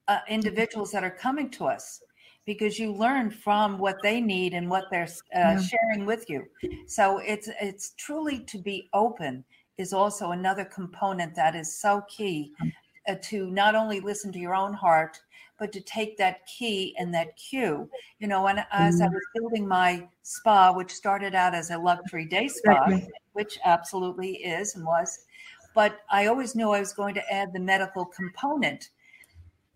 [0.09, 2.01] uh, individuals that are coming to us
[2.47, 5.61] because you learn from what they need and what they're uh, yeah.
[5.61, 6.45] sharing with you.
[6.87, 9.45] So it's it's truly to be open
[9.77, 12.73] is also another component that is so key mm.
[13.09, 15.19] uh, to not only listen to your own heart
[15.59, 17.89] but to take that key and that cue.
[18.19, 19.15] You know, and as I mm-hmm.
[19.15, 22.91] was building my spa, which started out as a luxury day spa,
[23.33, 25.27] which absolutely is and was,
[25.75, 28.91] but I always knew I was going to add the medical component.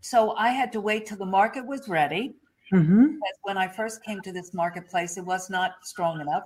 [0.01, 2.35] So I had to wait till the market was ready.
[2.73, 3.17] Mm-hmm.
[3.43, 6.45] When I first came to this marketplace, it was not strong enough.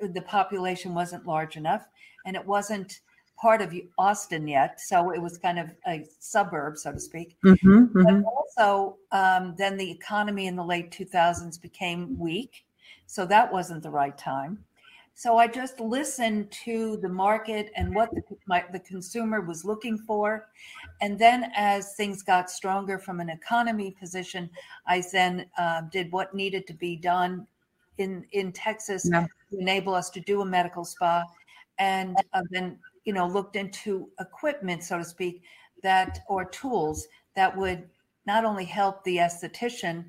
[0.00, 1.86] The population wasn't large enough,
[2.24, 3.00] and it wasn't
[3.36, 7.36] part of Austin yet, so it was kind of a suburb, so to speak.
[7.44, 8.22] Mm-hmm, mm-hmm.
[8.22, 12.64] But also, um, then the economy in the late 2000s became weak,
[13.06, 14.64] so that wasn't the right time.
[15.14, 19.96] So I just listened to the market and what the, my, the consumer was looking
[19.98, 20.48] for,
[21.00, 24.50] and then as things got stronger from an economy position,
[24.86, 27.46] I then uh, did what needed to be done
[27.98, 29.26] in in Texas yeah.
[29.50, 31.24] to enable us to do a medical spa,
[31.78, 35.42] and uh, then you know looked into equipment so to speak
[35.82, 37.88] that or tools that would
[38.26, 40.04] not only help the esthetician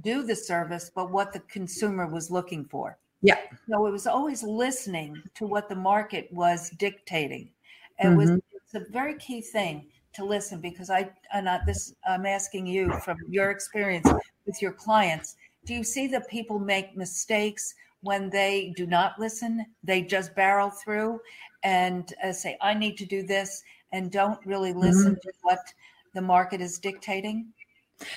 [0.00, 2.98] do the service but what the consumer was looking for.
[3.20, 3.38] Yeah.
[3.68, 7.50] So it was always listening to what the market was dictating.
[7.98, 8.16] It mm-hmm.
[8.16, 12.66] was it's a very key thing to listen because i and not this i'm asking
[12.66, 14.08] you from your experience
[14.46, 19.66] with your clients do you see that people make mistakes when they do not listen?
[19.82, 21.20] They just barrel through
[21.62, 25.28] and uh, say, I need to do this, and don't really listen mm-hmm.
[25.28, 25.60] to what
[26.14, 27.48] the market is dictating?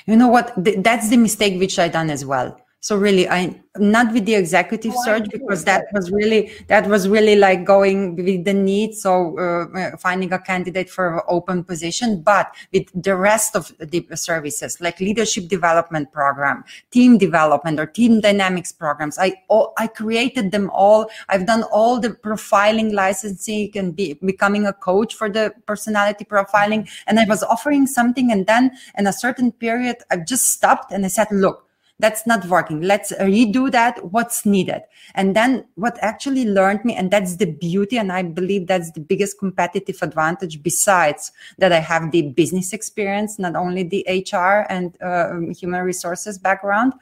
[0.06, 0.54] You know what?
[0.58, 4.92] That's the mistake which I done as well so really i not with the executive
[4.94, 9.38] oh, search because that was really that was really like going with the need so
[9.38, 14.82] uh, finding a candidate for an open position but with the rest of the services
[14.82, 20.70] like leadership development program team development or team dynamics programs i all, i created them
[20.74, 21.10] all.
[21.30, 26.90] I've done all the profiling licensing and be, becoming a coach for the personality profiling
[27.06, 31.06] and i was offering something and then in a certain period i just stopped and
[31.06, 31.71] i said look
[32.02, 32.82] that's not working.
[32.82, 34.12] Let's redo that.
[34.12, 34.82] What's needed?
[35.16, 39.00] And then what actually learned me and that's the beauty and i believe that's the
[39.00, 45.02] biggest competitive advantage besides that i have the business experience not only the hr and
[45.02, 46.94] uh, human resources background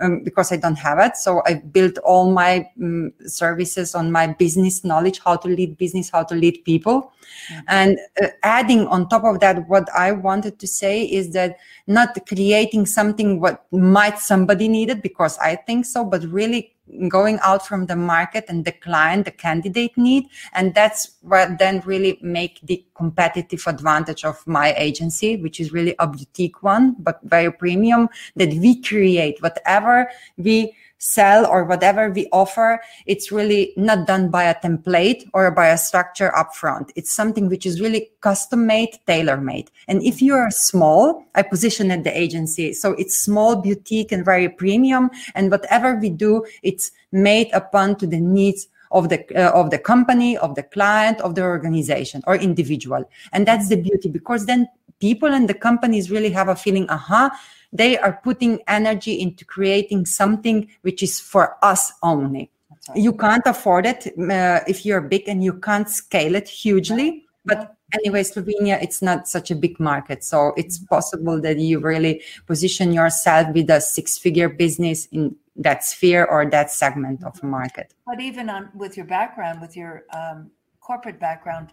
[0.00, 1.16] um, because i don't have it.
[1.16, 6.10] So i built all my um, services on my business knowledge how to lead business
[6.10, 7.12] how to lead people.
[7.28, 7.60] Mm-hmm.
[7.68, 12.16] and uh, adding on top of that what i wanted to say is that not
[12.26, 14.18] creating something what might
[14.48, 16.74] somebody need it because I think so, but really
[17.08, 20.24] going out from the market and the client, the candidate need.
[20.54, 25.94] And that's what then really make the competitive advantage of my agency, which is really
[25.98, 32.28] a boutique one, but very premium that we create whatever we sell or whatever we
[32.32, 36.90] offer, it's really not done by a template or by a structure upfront.
[36.96, 39.70] It's something which is really custom made, tailor made.
[39.86, 42.72] And if you are small, I position at the agency.
[42.72, 45.10] So it's small, boutique and very premium.
[45.34, 49.78] And whatever we do, it's made upon to the needs of the uh, of the
[49.78, 54.66] company of the client of the organization or individual and that's the beauty because then
[55.00, 57.36] people and the companies really have a feeling aha uh-huh,
[57.72, 62.50] they are putting energy into creating something which is for us only.
[62.88, 62.98] Right.
[62.98, 67.26] You can't afford it uh, if you're big and you can't scale it hugely.
[67.44, 70.24] But anyway, Slovenia, it's not such a big market.
[70.24, 75.84] So it's possible that you really position yourself with a six figure business in that
[75.84, 77.92] sphere or that segment of the market.
[78.06, 81.72] But even on with your background, with your um, corporate background,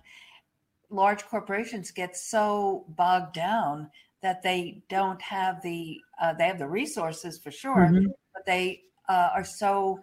[0.96, 3.90] large corporations get so bogged down
[4.22, 8.08] that they don't have the uh, they have the resources for sure, mm-hmm.
[8.34, 10.00] but they uh, are so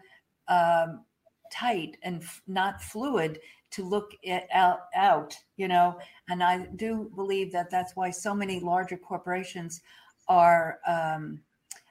[0.48, 1.04] um,
[1.52, 3.40] tight and f- not fluid
[3.72, 5.98] to look it out, out, you know.
[6.28, 9.80] And I do believe that that's why so many larger corporations
[10.28, 11.40] are um,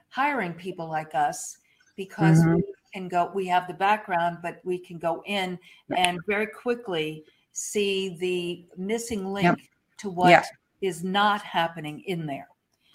[0.10, 1.58] hiring people like us
[1.96, 2.56] because mm-hmm.
[2.56, 3.32] we can go.
[3.34, 5.60] We have the background, but we can go in
[5.98, 9.58] and very quickly see the missing link yep.
[9.98, 10.46] to what
[10.82, 12.48] is not happening in there.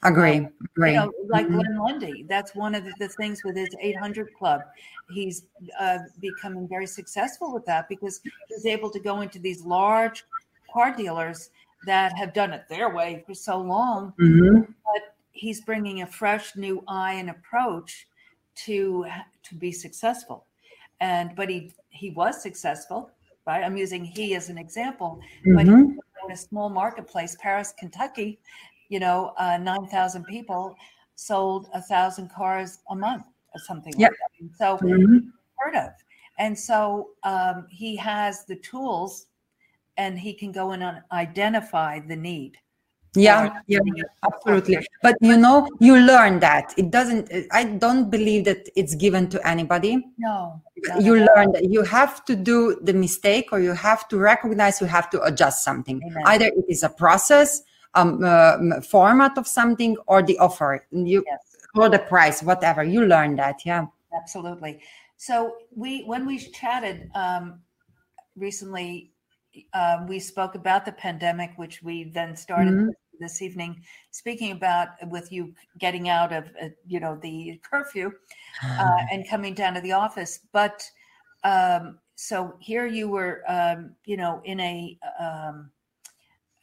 [0.03, 0.39] Agree.
[0.39, 0.93] Um, agree.
[0.93, 1.57] You know, like mm-hmm.
[1.57, 4.63] Glenn Lundy, that's one of the things with his 800 Club.
[5.11, 5.47] He's
[5.81, 10.25] uh, becoming very successful with that because he's able to go into these large
[10.73, 11.51] car dealers
[11.87, 14.13] that have done it their way for so long.
[14.21, 14.73] Mm-hmm.
[14.85, 18.07] But he's bringing a fresh new eye and approach
[18.65, 19.07] to
[19.45, 20.47] to be successful.
[21.01, 23.11] And but he he was successful,
[23.47, 23.63] right?
[23.63, 25.57] I'm using he as an example, mm-hmm.
[25.57, 28.41] but in a small marketplace, Paris, Kentucky,
[28.89, 30.77] you know, uh, 9,000 people
[31.15, 33.25] sold a thousand cars a month
[33.55, 34.11] or something yep.
[34.11, 34.41] like that.
[34.41, 35.29] And so mm-hmm.
[35.59, 35.93] heard of.
[36.39, 39.27] And so um, he has the tools
[39.97, 42.59] and he can go in and identify the need
[43.17, 43.81] yeah yeah
[44.25, 44.79] absolutely.
[45.03, 46.75] but you know you learn that.
[46.77, 50.05] It doesn't i don't believe that it's given to anybody.
[50.19, 51.29] No, no you no.
[51.35, 55.11] learn that you have to do the mistake or you have to recognize you have
[55.11, 56.01] to adjust something.
[56.11, 56.23] Amen.
[56.27, 57.63] either it is a process
[57.95, 60.87] um, uh, format of something or the offer.
[60.91, 61.41] You yes.
[61.75, 62.85] or the price whatever.
[62.85, 63.87] You learn that yeah.
[64.15, 64.81] Absolutely.
[65.17, 67.61] So we when we chatted um,
[68.37, 69.13] recently
[69.73, 72.91] um, we spoke about the pandemic, which we then started mm-hmm
[73.21, 78.13] this evening speaking about with you getting out of uh, you know the curfew
[78.65, 80.83] uh, and coming down to the office but
[81.45, 85.71] um, so here you were um, you know in a um,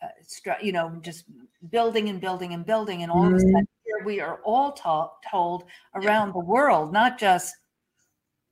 [0.01, 1.26] uh, you know just
[1.72, 3.36] building and building and building and all mm-hmm.
[3.36, 3.51] of a mm-hmm.
[3.54, 5.64] sudden here we are all ta- told
[5.95, 7.56] around the world not just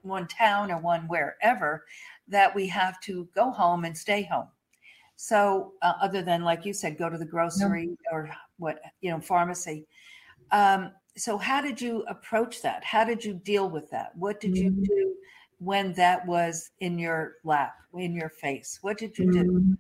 [0.04, 1.86] one town or one wherever
[2.28, 4.48] that we have to go home and stay home
[5.24, 7.96] so, uh, other than like you said, go to the grocery no.
[8.12, 9.86] or what you know, pharmacy.
[10.50, 12.84] Um, so, how did you approach that?
[12.84, 14.18] How did you deal with that?
[14.18, 14.80] What did mm-hmm.
[14.80, 15.16] you do
[15.60, 18.80] when that was in your lap, in your face?
[18.82, 19.60] What did you mm-hmm.
[19.60, 19.78] do?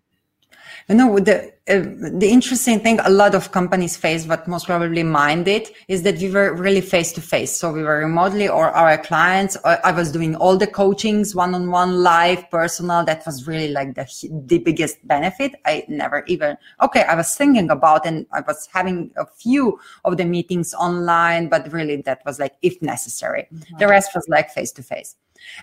[0.89, 1.79] You know, the uh,
[2.19, 6.17] the interesting thing a lot of companies face, but most probably mine did, is that
[6.17, 7.55] we were really face to face.
[7.55, 9.57] So we were remotely, or our clients.
[9.63, 13.05] Uh, I was doing all the coachings, one on one, live, personal.
[13.05, 14.05] That was really like the
[14.47, 15.55] the biggest benefit.
[15.65, 17.03] I never even okay.
[17.03, 21.71] I was thinking about, and I was having a few of the meetings online, but
[21.71, 23.47] really that was like if necessary.
[23.53, 23.77] Mm-hmm.
[23.77, 25.15] The rest was like face to face.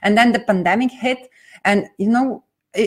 [0.03, 1.29] And then the pandemic hit,
[1.65, 2.45] and you know,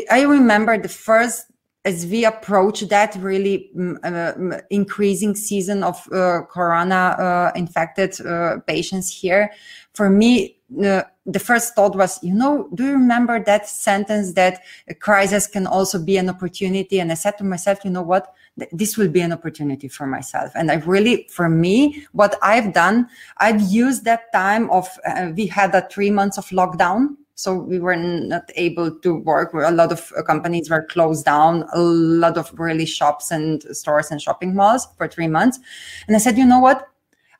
[0.10, 1.46] I remember the first
[1.84, 3.72] as we approach that really
[4.04, 4.34] uh,
[4.70, 9.52] increasing season of uh, corona uh, infected uh, patients here
[9.94, 14.62] for me uh, the first thought was you know do you remember that sentence that
[14.88, 17.00] a crisis can also be an opportunity?
[17.00, 18.34] And i said to myself you know what?
[18.72, 20.52] This will be an opportunity for myself.
[20.56, 23.08] And i really for me what i've done
[23.38, 27.80] i've used that time of uh, we had a three months of lockdown so we
[27.80, 29.54] were not able to work.
[29.54, 31.66] A lot of uh, companies were closed down.
[31.74, 35.60] A lot of really shops and stores and shopping malls for three months.
[36.08, 36.88] And I said, you know what?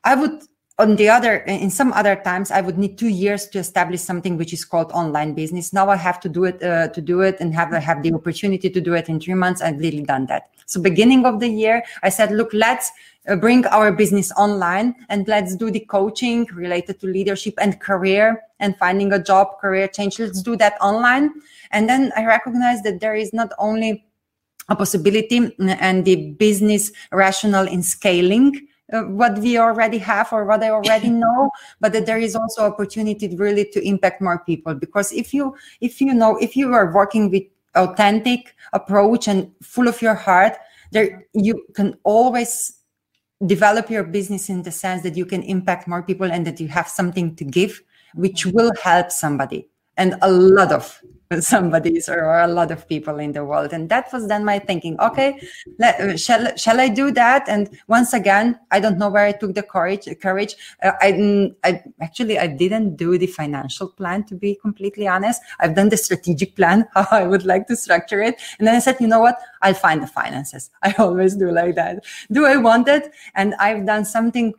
[0.04, 0.42] I would
[0.78, 4.38] on the other in some other times i would need two years to establish something
[4.38, 7.36] which is called online business now i have to do it uh, to do it
[7.40, 10.48] and have have the opportunity to do it in three months i've really done that
[10.64, 12.90] so beginning of the year i said look let's
[13.28, 18.42] uh, bring our business online and let's do the coaching related to leadership and career
[18.60, 21.30] and finding a job career change let's do that online
[21.70, 24.04] and then i recognize that there is not only
[24.68, 30.62] a possibility and the business rational in scaling uh, what we already have or what
[30.62, 31.50] I already know,
[31.80, 34.74] but that there is also opportunity really to impact more people.
[34.74, 37.44] Because if you if you know if you are working with
[37.74, 40.58] authentic approach and full of your heart,
[40.90, 42.81] there you can always
[43.46, 46.68] develop your business in the sense that you can impact more people and that you
[46.68, 47.82] have something to give,
[48.14, 48.56] which mm-hmm.
[48.56, 49.68] will help somebody.
[49.96, 51.00] And a lot of
[51.52, 53.72] somebody's or a lot of people in the world.
[53.72, 55.40] And that was then my thinking okay
[55.78, 57.48] let, uh, shall, shall i do that?
[57.48, 60.56] And once again i don't know where i took the courage courage.
[60.82, 65.42] Uh, I, I actually i didn't do the financial plan to be completely honest.
[65.60, 68.40] I've done the strategic plan how i would like to structure it.
[68.58, 69.38] And then i said you know what?
[69.62, 70.70] I'll find the finances.
[70.82, 72.04] I always do like that.
[72.30, 73.12] Do i want it?
[73.34, 74.54] And i've done something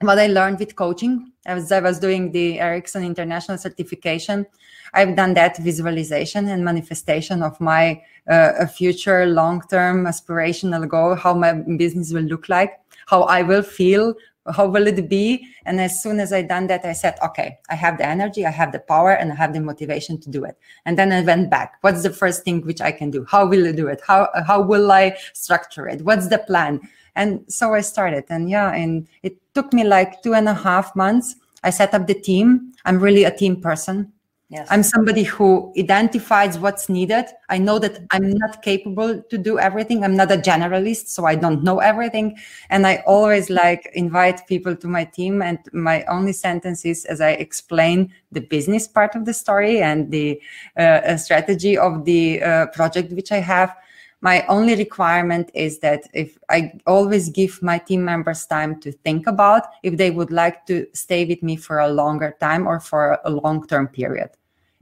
[0.00, 4.46] what I learned with coaching as I was doing the Erickson International Certification.
[4.94, 11.52] I've done that visualization and manifestation of my uh, future long-term aspirational goal, how my
[11.52, 14.14] business will look like, how I will feel,
[14.54, 15.46] how will it be.
[15.66, 18.50] And as soon as I done that, I said, okay, I have the energy, I
[18.50, 20.56] have the power, and I have the motivation to do it.
[20.86, 21.74] And then I went back.
[21.80, 23.26] What's the first thing which I can do?
[23.28, 24.00] How will I do it?
[24.06, 26.02] How how will I structure it?
[26.02, 26.80] What's the plan?
[27.18, 28.24] And so I started.
[28.30, 31.34] And yeah, and it took me like two and a half months.
[31.64, 32.72] I set up the team.
[32.84, 34.12] I'm really a team person.
[34.50, 34.66] Yes.
[34.70, 37.26] I'm somebody who identifies what's needed.
[37.50, 40.04] I know that I'm not capable to do everything.
[40.04, 42.38] I'm not a generalist, so I don't know everything.
[42.70, 45.42] And I always like invite people to my team.
[45.42, 50.10] And my only sentence is as I explain the business part of the story and
[50.10, 50.40] the
[50.78, 53.76] uh, strategy of the uh, project which I have
[54.20, 59.26] my only requirement is that if i always give my team members time to think
[59.26, 63.18] about if they would like to stay with me for a longer time or for
[63.24, 64.30] a long term period.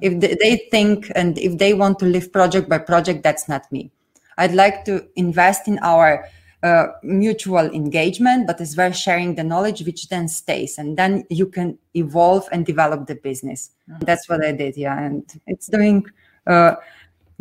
[0.01, 3.91] If they think and if they want to live project by project that's not me.
[4.37, 6.29] I'd like to invest in our
[6.63, 11.47] uh, mutual engagement but as well sharing the knowledge which then stays and then you
[11.47, 13.71] can evolve and develop the business.
[13.89, 14.05] Mm-hmm.
[14.05, 16.05] that's what i did yeah and it's doing
[16.47, 16.75] uh,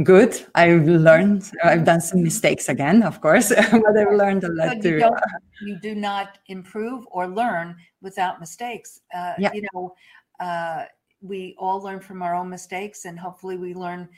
[0.04, 0.46] good.
[0.56, 1.52] I've learned.
[1.64, 4.98] I've done some mistakes again, of course, but I've learned a lot too.
[4.98, 5.16] You,
[5.62, 9.02] you, do not improve or learn without mistakes.
[9.14, 9.52] Uh, yeah.
[9.54, 9.96] You know,
[10.40, 10.86] uh,
[11.22, 14.10] we all learn from our own mistakes, and hopefully, we learn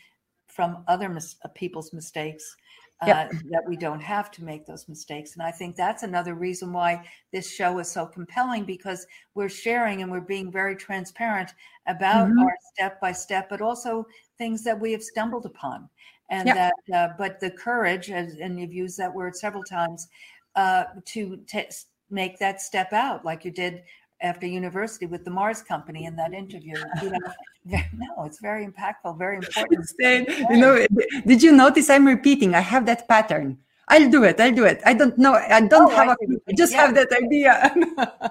[0.47, 2.55] from other mis- uh, people's mistakes.
[3.03, 3.31] Uh, yep.
[3.51, 5.33] that we don't have to make those mistakes.
[5.33, 9.05] And I think that's another reason why this show is so compelling because
[9.35, 11.53] we're sharing and we're being very transparent
[11.85, 12.39] about mm-hmm.
[12.39, 14.07] our step by step, but also
[14.37, 15.89] things that we have stumbled upon.
[16.29, 16.71] And yep.
[16.89, 20.07] that, uh, but the courage, as, and you've used that word several times,
[20.55, 21.65] uh, to t-
[22.09, 23.83] make that step out, like you did
[24.21, 26.75] after university with the Mars Company in that interview.
[27.01, 27.19] You know,
[27.93, 29.87] no, it's very impactful, very important.
[29.99, 30.85] you know,
[31.25, 32.55] did you notice I'm repeating?
[32.55, 33.57] I have that pattern.
[33.89, 34.39] I'll do it.
[34.39, 34.81] I'll do it.
[34.85, 35.33] I don't know.
[35.35, 36.37] I don't oh, have I a.
[36.49, 36.85] I just yeah.
[36.85, 37.73] have that idea.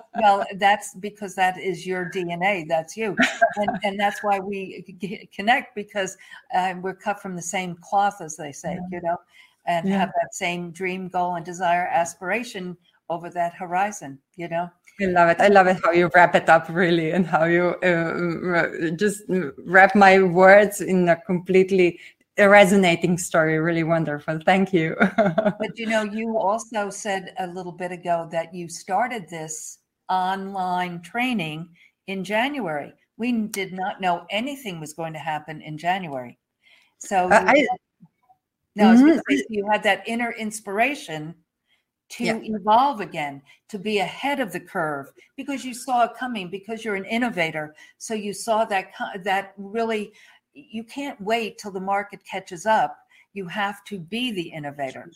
[0.20, 2.68] well, that's because that is your DNA.
[2.68, 3.16] That's you,
[3.57, 6.16] and, and that's why we connect because
[6.54, 8.74] uh, we're cut from the same cloth, as they say.
[8.74, 8.98] Yeah.
[8.98, 9.16] You know,
[9.66, 9.98] and yeah.
[10.00, 12.76] have that same dream, goal, and desire, aspiration
[13.09, 14.18] over that horizon.
[14.36, 14.70] You know.
[15.00, 15.40] I love it.
[15.40, 19.24] I love it how you wrap it up really and how you uh, just
[19.59, 22.00] wrap my words in a completely
[22.39, 23.59] resonating story.
[23.59, 24.39] Really wonderful.
[24.45, 24.95] Thank you.
[25.16, 29.78] but you know, you also said a little bit ago that you started this
[30.09, 31.68] online training
[32.07, 32.93] in January.
[33.16, 36.39] We did not know anything was going to happen in January.
[36.99, 37.66] So, uh, I,
[38.74, 39.18] no, mm-hmm.
[39.49, 41.34] you had that inner inspiration
[42.09, 42.39] to yeah.
[42.43, 46.95] evolve again, to be ahead of the curve because you saw it coming because you're
[46.95, 47.74] an innovator.
[47.99, 48.93] So you saw that
[49.24, 50.12] that really
[50.57, 52.96] you can't wait till the market catches up.
[53.34, 55.11] You have to be the innovator.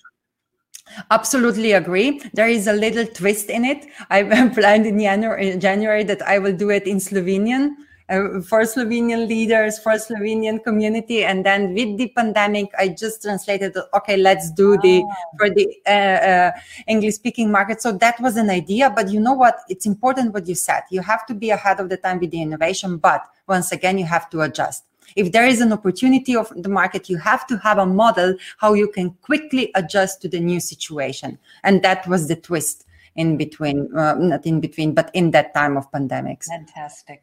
[1.11, 2.21] Absolutely agree.
[2.35, 3.87] There is a little twist in it.
[4.11, 7.77] I planned in January, January that I will do it in Slovenian
[8.11, 11.25] uh, for Slovenian leaders, for Slovenian community.
[11.25, 15.15] And then with the pandemic, I just translated, okay, let's do the, ah.
[15.39, 16.51] for the uh, uh,
[16.89, 17.81] English speaking market.
[17.81, 18.91] So that was an idea.
[18.91, 19.61] But you know what?
[19.69, 20.83] It's important what you said.
[20.91, 22.99] You have to be ahead of the time with the innovation.
[22.99, 24.85] But once again, you have to adjust.
[25.17, 28.75] If there is an opportunity of the market, you have to have a model how
[28.75, 31.39] you can quickly adjust to the new situation.
[31.65, 32.87] And that was the twist
[33.17, 36.47] in between, uh, not in between, but in that time of pandemics.
[36.47, 37.23] Fantastic.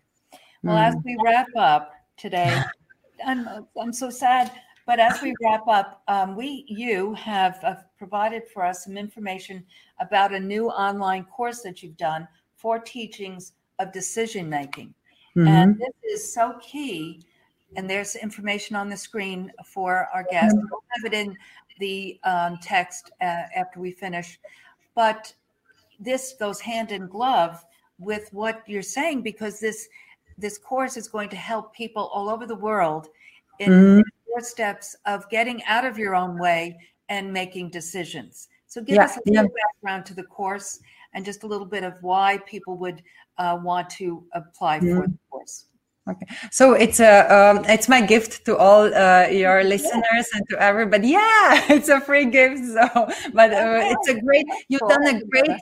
[0.63, 0.87] Well, mm.
[0.87, 2.61] as we wrap up today,
[3.25, 4.51] I'm, I'm so sad,
[4.85, 9.65] but as we wrap up, um, we, you have uh, provided for us some information
[9.99, 14.93] about a new online course that you've done for teachings of decision making.
[15.35, 15.47] Mm-hmm.
[15.47, 17.23] And this is so key.
[17.75, 20.55] And there's information on the screen for our guests.
[20.55, 20.67] Mm-hmm.
[20.71, 21.37] We'll have it in
[21.79, 24.39] the um, text uh, after we finish.
[24.95, 25.33] But
[25.99, 27.63] this goes hand in glove
[27.99, 29.87] with what you're saying because this
[30.37, 33.07] this course is going to help people all over the world
[33.59, 34.01] in mm-hmm.
[34.27, 36.77] four steps of getting out of your own way
[37.09, 38.47] and making decisions.
[38.67, 39.63] So give yeah, us a little yeah.
[39.63, 40.79] background to the course
[41.13, 43.01] and just a little bit of why people would
[43.39, 44.95] uh, want to apply mm-hmm.
[44.95, 45.17] for the course.
[46.09, 50.37] Okay, so it's a um, it's my gift to all uh, your listeners yeah.
[50.37, 51.09] and to everybody.
[51.09, 52.63] Yeah, it's a free gift.
[52.65, 52.87] So,
[53.33, 54.45] but uh, it's a great.
[54.69, 55.59] You've done a great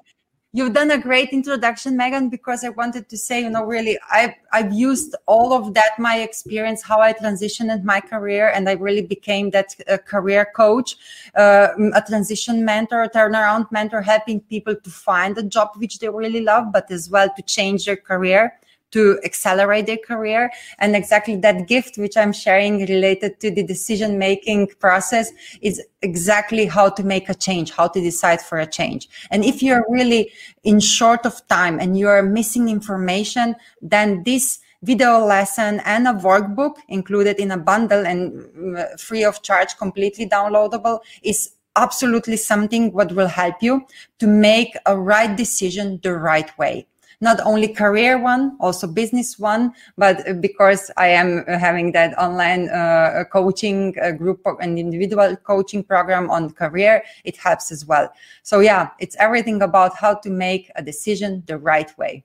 [0.56, 4.34] you've done a great introduction megan because i wanted to say you know really i've,
[4.54, 9.02] I've used all of that my experience how i transitioned my career and i really
[9.02, 10.96] became that uh, career coach
[11.36, 16.08] uh, a transition mentor a turnaround mentor helping people to find a job which they
[16.08, 18.54] really love but as well to change their career
[18.96, 20.50] to accelerate their career.
[20.80, 26.66] And exactly that gift, which I'm sharing related to the decision making process, is exactly
[26.66, 29.10] how to make a change, how to decide for a change.
[29.32, 30.32] And if you're really
[30.64, 36.76] in short of time and you're missing information, then this video lesson and a workbook
[36.88, 43.12] included in a bundle and mm, free of charge, completely downloadable is absolutely something what
[43.12, 43.86] will help you
[44.20, 46.88] to make a right decision the right way
[47.22, 53.24] not only career one, also business one, but because I am having that online uh,
[53.32, 58.10] coaching uh, group and individual coaching program on career, it helps as well.
[58.44, 62.24] So yeah, it's everything about how to make a decision the right way.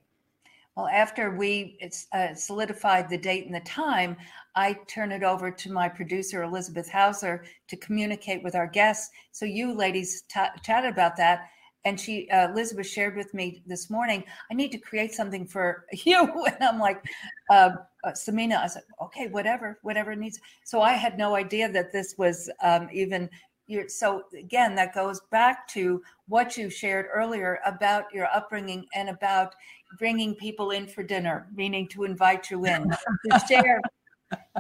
[0.77, 1.79] Well, after we
[2.13, 4.17] uh, solidified the date and the time,
[4.55, 9.11] I turn it over to my producer, Elizabeth Hauser, to communicate with our guests.
[9.33, 11.51] So you ladies t- chatted about that
[11.85, 15.87] and she uh, elizabeth shared with me this morning i need to create something for
[16.05, 16.25] you.
[16.47, 17.05] And i'm like
[17.51, 17.71] uh,
[18.05, 22.15] uh, simona i said okay whatever whatever needs so i had no idea that this
[22.19, 23.29] was um, even
[23.67, 29.09] your, so again that goes back to what you shared earlier about your upbringing and
[29.09, 29.55] about
[29.99, 32.91] bringing people in for dinner meaning to invite you in
[33.31, 33.81] to share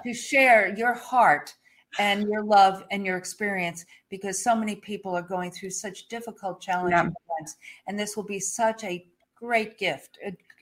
[0.04, 1.54] to share your heart
[1.98, 6.60] and your love and your experience because so many people are going through such difficult
[6.60, 7.36] challenging yeah.
[7.38, 10.18] times and this will be such a great gift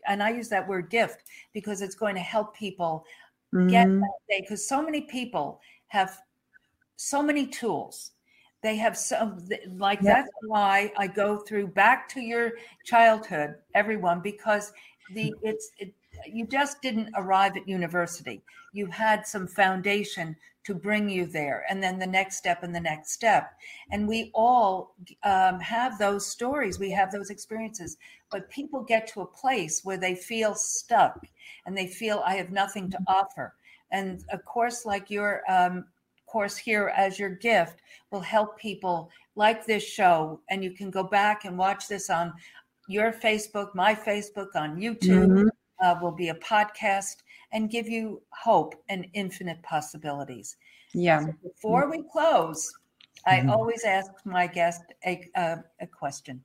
[0.07, 3.05] and i use that word gift because it's going to help people
[3.55, 3.69] mm-hmm.
[3.69, 6.19] get that day because so many people have
[6.97, 8.13] so many tools
[8.63, 9.37] they have so
[9.77, 10.15] like yeah.
[10.15, 12.53] that's why i go through back to your
[12.85, 14.73] childhood everyone because
[15.15, 15.93] the it's it,
[16.27, 20.37] you just didn't arrive at university you had some foundation
[20.69, 23.53] to bring you there and then the next step and the next step.
[23.91, 27.97] And we all um, have those stories we have those experiences
[28.31, 31.19] but people get to a place where they feel stuck
[31.65, 33.55] and they feel i have nothing to offer.
[33.91, 35.87] And a course like your um,
[36.27, 41.03] course here as your gift will help people like this show and you can go
[41.03, 42.35] back and watch this on
[42.87, 45.49] your facebook my facebook on youtube mm-hmm.
[45.83, 47.17] uh, will be a podcast
[47.53, 50.57] and give you hope and infinite possibilities.
[50.93, 51.21] Yeah.
[51.21, 52.73] So before we close,
[53.27, 53.51] mm-hmm.
[53.51, 56.43] I always ask my guest a, uh, a question.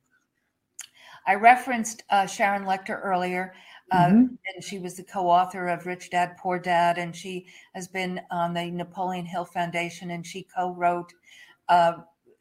[1.26, 3.54] I referenced uh, Sharon Lechter earlier,
[3.91, 4.36] uh, mm-hmm.
[4.54, 8.54] and she was the co-author of Rich Dad Poor Dad, and she has been on
[8.54, 11.14] the Napoleon Hill Foundation, and she co-wrote
[11.70, 11.93] uh,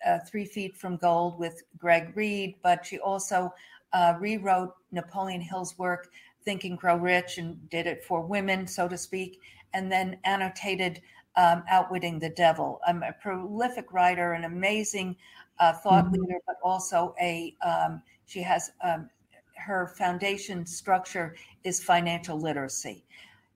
[0.05, 3.53] uh, Three Feet from Gold with Greg Reid, but she also
[3.93, 6.09] uh, rewrote Napoleon Hill's work
[6.45, 9.41] Think and Grow Rich and did it for women, so to speak,
[9.75, 11.03] and then annotated
[11.37, 12.81] um, Outwitting the Devil.
[12.87, 15.17] I'm a prolific writer, an amazing
[15.59, 16.23] uh, thought mm-hmm.
[16.23, 19.09] leader, but also a um, she has um,
[19.57, 23.05] her foundation structure is financial literacy.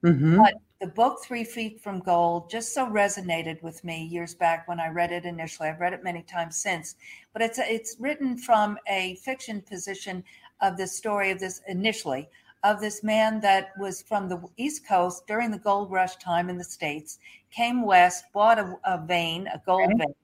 [0.04, 0.36] Mm-hmm.
[0.36, 4.78] But the book Three Feet from Gold just so resonated with me years back when
[4.78, 5.68] I read it initially.
[5.68, 6.96] I've read it many times since,
[7.32, 10.22] but it's it's written from a fiction position
[10.60, 12.28] of the story of this initially
[12.66, 16.58] of this man that was from the East Coast during the gold rush time in
[16.58, 17.20] the States,
[17.52, 20.14] came west, bought a, a vein, a gold vein,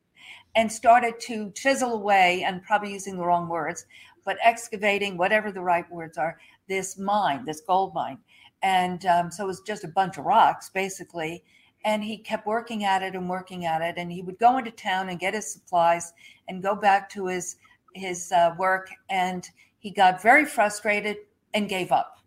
[0.57, 3.87] and started to chisel away, and probably using the wrong words,
[4.25, 6.37] but excavating, whatever the right words are,
[6.69, 8.19] this mine, this gold mine.
[8.63, 11.45] And um, so it was just a bunch of rocks, basically.
[11.85, 13.95] And he kept working at it and working at it.
[13.99, 16.13] And he would go into town and get his supplies
[16.49, 17.57] and go back to his
[17.95, 18.89] his uh, work.
[19.11, 21.17] And he got very frustrated
[21.55, 22.22] and gave up.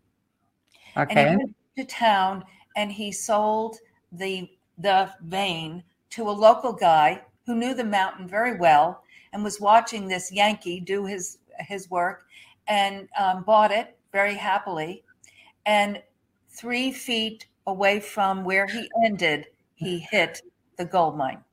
[0.98, 1.14] Okay.
[1.16, 2.44] And he went to town
[2.76, 3.78] and he sold
[4.12, 9.62] the the vein to a local guy who knew the mountain very well and was
[9.62, 12.26] watching this Yankee do his his work
[12.68, 15.04] and um, bought it very happily.
[15.66, 16.02] And
[16.50, 20.42] three feet away from where he ended, he hit
[20.78, 21.44] the gold mine.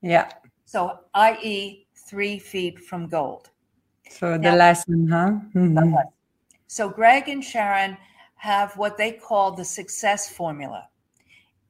[0.00, 0.30] Yeah.
[0.64, 3.50] So, i.e., three feet from gold.
[4.10, 5.32] So the now, lesson, huh?
[5.54, 5.94] Mm-hmm.
[6.66, 7.96] So Greg and Sharon
[8.42, 10.88] have what they call the success formula.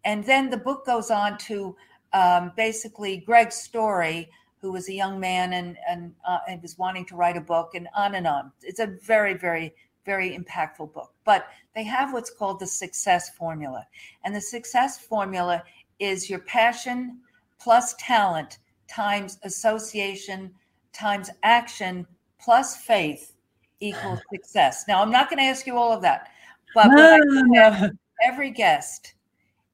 [0.07, 1.77] And then the book goes on to
[2.15, 7.05] um, basically Greg's story, who was a young man and and, uh, and was wanting
[7.07, 8.53] to write a book, and on and on.
[8.63, 9.75] It's a very, very,
[10.07, 11.13] very impactful book.
[11.27, 13.87] But they have what's called the success formula,
[14.25, 15.63] and the success formula
[15.99, 17.21] is your passion
[17.61, 20.51] plus talent times association
[20.95, 22.07] times action
[22.41, 23.35] plus faith
[23.81, 24.85] equals success.
[24.89, 26.31] Now, I'm not going to ask you all of that,
[26.75, 27.91] but no, no.
[28.23, 29.15] every guest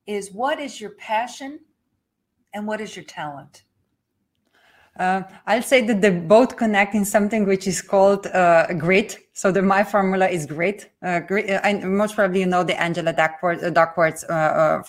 [0.07, 1.61] is what is your passion
[2.55, 3.65] and what is your talent?
[4.99, 9.19] Uh, I'll say that they both connect in something which is called uh, grit.
[9.33, 10.91] So the my formula is grit.
[11.03, 14.83] Uh, grit uh, and most probably you know the Angela Duckworth, uh, Duckworth's uh,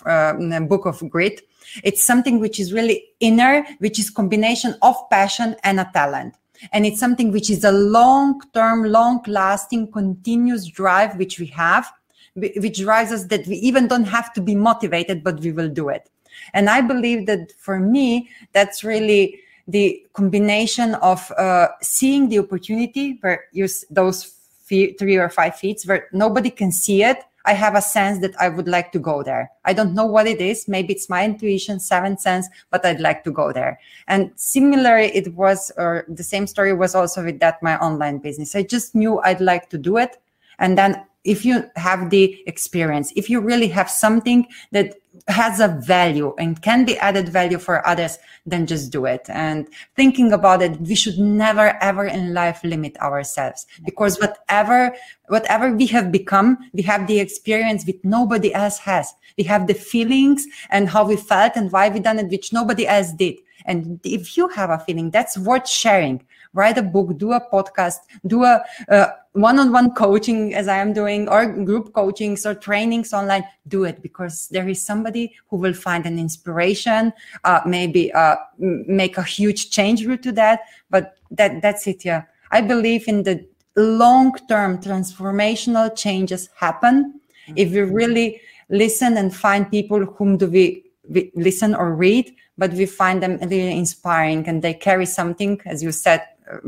[0.68, 1.42] book of grit.
[1.84, 6.36] It's something which is really inner, which is combination of passion and a talent.
[6.74, 11.92] And it's something which is a long term, long lasting, continuous drive, which we have,
[12.40, 15.90] which drives us that we even don't have to be motivated, but we will do
[15.90, 16.10] it.
[16.54, 23.18] And I believe that for me, that's really the combination of uh, seeing the opportunity
[23.22, 23.46] where
[23.90, 24.36] those
[24.68, 28.50] three or five feet where nobody can see it I have a sense that I
[28.50, 29.50] would like to go there.
[29.66, 30.68] I don't know what it is.
[30.68, 33.80] Maybe it's my intuition, seventh sense, but I'd like to go there.
[34.08, 38.56] And similarly, it was, or the same story was also with that, my online business.
[38.56, 40.18] I just knew I'd like to do it.
[40.60, 44.96] And then if you have the experience, if you really have something that
[45.28, 49.26] has a value and can be added value for others, then just do it.
[49.28, 54.96] And thinking about it, we should never ever in life limit ourselves because whatever,
[55.28, 59.14] whatever we have become, we have the experience which nobody else has.
[59.38, 62.88] We have the feelings and how we felt and why we done it, which nobody
[62.88, 63.36] else did.
[63.66, 67.98] And if you have a feeling, that's worth sharing write a book, do a podcast,
[68.26, 73.44] do a uh, one-on-one coaching as I am doing, or group coachings or trainings online.
[73.68, 77.14] Do it because there is somebody who will find an inspiration,
[77.44, 80.62] uh, maybe uh, make a huge change route to that.
[80.90, 82.04] But that that's it.
[82.04, 87.54] Yeah, I believe in the long-term transformational changes happen mm-hmm.
[87.56, 92.72] if we really listen and find people whom do we, we listen or read but
[92.74, 96.22] we find them really inspiring and they carry something as you said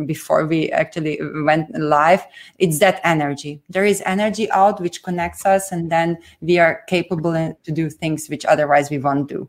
[0.06, 2.26] before we actually went live
[2.60, 3.62] it's that energy.
[3.70, 8.28] There is energy out which connects us and then we are capable to do things
[8.28, 9.48] which otherwise we won't do.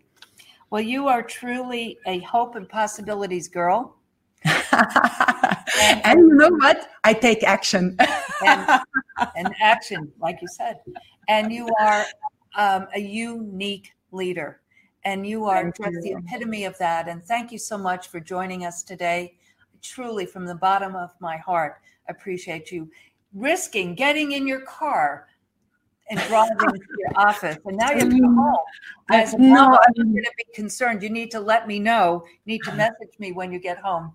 [0.71, 3.97] Well you are truly a hope and possibilities girl.
[4.45, 4.57] And,
[6.05, 6.89] and, you know what?
[7.05, 7.97] I take action.
[8.45, 8.81] And,
[9.37, 10.81] and, action like you said.
[11.29, 12.05] And you are
[12.57, 14.61] um, a unique leader.
[15.05, 16.15] And you are thank just you.
[16.15, 17.09] the epitome of that.
[17.09, 19.37] And thank you so much for joining us today
[19.83, 22.91] truly from the bottom of my heart appreciate you
[23.35, 25.29] risking getting in your car
[26.11, 27.57] and driving to your office.
[27.65, 28.57] And now you're home.
[29.11, 31.03] As a mom, no, I'm going to be concerned.
[31.03, 32.25] You need to let me know.
[32.45, 34.13] You need to message me when you get home.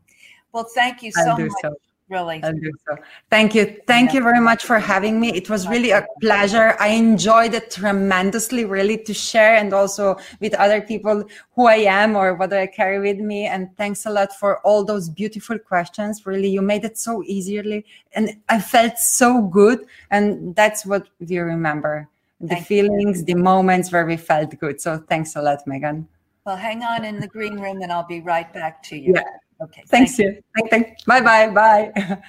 [0.52, 1.52] Well, thank you so much.
[1.62, 1.76] So
[2.10, 2.42] really.
[2.42, 2.98] So.
[3.30, 3.78] Thank you.
[3.86, 4.20] Thank yeah.
[4.20, 5.34] you very much for having me.
[5.34, 6.76] It was really a pleasure.
[6.80, 11.24] I enjoyed it tremendously really to share and also with other people
[11.56, 13.46] who i am or what i carry with me.
[13.46, 16.26] And thanks a lot for all those beautiful questions.
[16.26, 19.86] Really you made it so easily and i felt so good.
[20.12, 22.08] And that's what we remember.
[22.40, 23.26] The thank feelings you.
[23.26, 24.80] the moments where we felt good.
[24.80, 26.08] So thanks a lot megan.
[26.46, 29.14] Well hang on in the green room and i'll be right back to you.
[29.16, 29.24] Yeah.
[29.62, 29.84] Okay.
[29.88, 30.16] Thanks.
[30.16, 30.44] Thank you.
[30.56, 31.06] Thank, thank.
[31.06, 31.50] Bye bye.
[31.50, 32.22] Bye.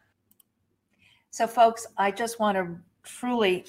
[1.30, 3.66] so, folks, I just want to truly,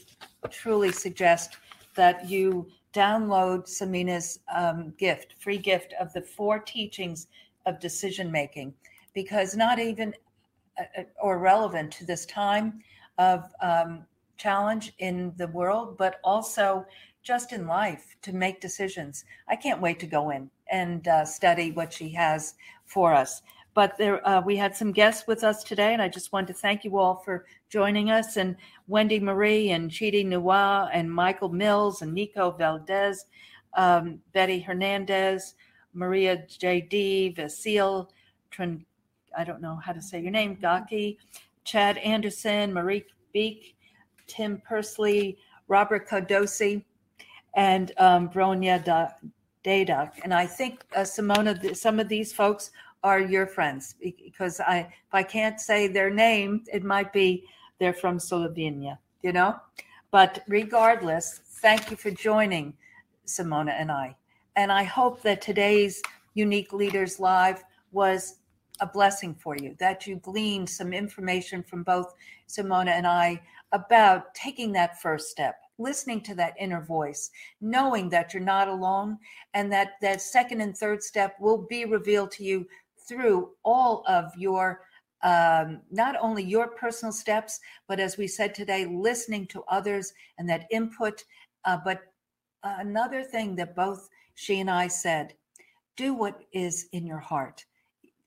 [0.49, 1.57] truly suggest
[1.95, 7.27] that you download Simona's um, gift, free gift of the four teachings
[7.65, 8.73] of decision making,
[9.13, 10.13] because not even
[10.79, 12.81] uh, uh, or relevant to this time
[13.17, 14.05] of um,
[14.37, 16.85] challenge in the world, but also
[17.21, 19.25] just in life to make decisions.
[19.47, 22.55] I can't wait to go in and uh, study what she has
[22.85, 23.41] for us.
[23.73, 26.53] But there, uh, we had some guests with us today, and I just want to
[26.53, 28.35] thank you all for joining us.
[28.35, 28.55] And
[28.87, 33.25] Wendy Marie and Chidi Noir and Michael Mills and Nico Valdez,
[33.75, 35.55] um, Betty Hernandez,
[35.93, 38.11] Maria J.D., Vasile,
[38.51, 38.85] Trin,
[39.37, 41.17] I don't know how to say your name, Gaki,
[41.63, 43.75] Chad Anderson, Marie Beek,
[44.27, 46.83] Tim Persley, Robert Cardosi,
[47.55, 48.83] and um, Bronya
[49.63, 50.19] Dadak.
[50.23, 52.71] And I think, uh, Simona, some of these folks
[53.03, 57.45] are your friends because I, if I can't say their name, it might be
[57.79, 59.55] they're from Slovenia, you know?
[60.11, 62.73] But regardless, thank you for joining
[63.25, 64.15] Simona and I.
[64.55, 66.01] And I hope that today's
[66.33, 68.39] Unique Leaders Live was
[68.81, 72.13] a blessing for you, that you gleaned some information from both
[72.47, 73.41] Simona and I
[73.71, 79.17] about taking that first step, listening to that inner voice, knowing that you're not alone,
[79.53, 82.67] and that that second and third step will be revealed to you
[83.07, 84.81] through all of your
[85.21, 90.47] um, not only your personal steps, but as we said today, listening to others and
[90.49, 91.23] that input.
[91.65, 92.03] Uh, but
[92.63, 95.33] another thing that both she and I said
[95.97, 97.65] do what is in your heart.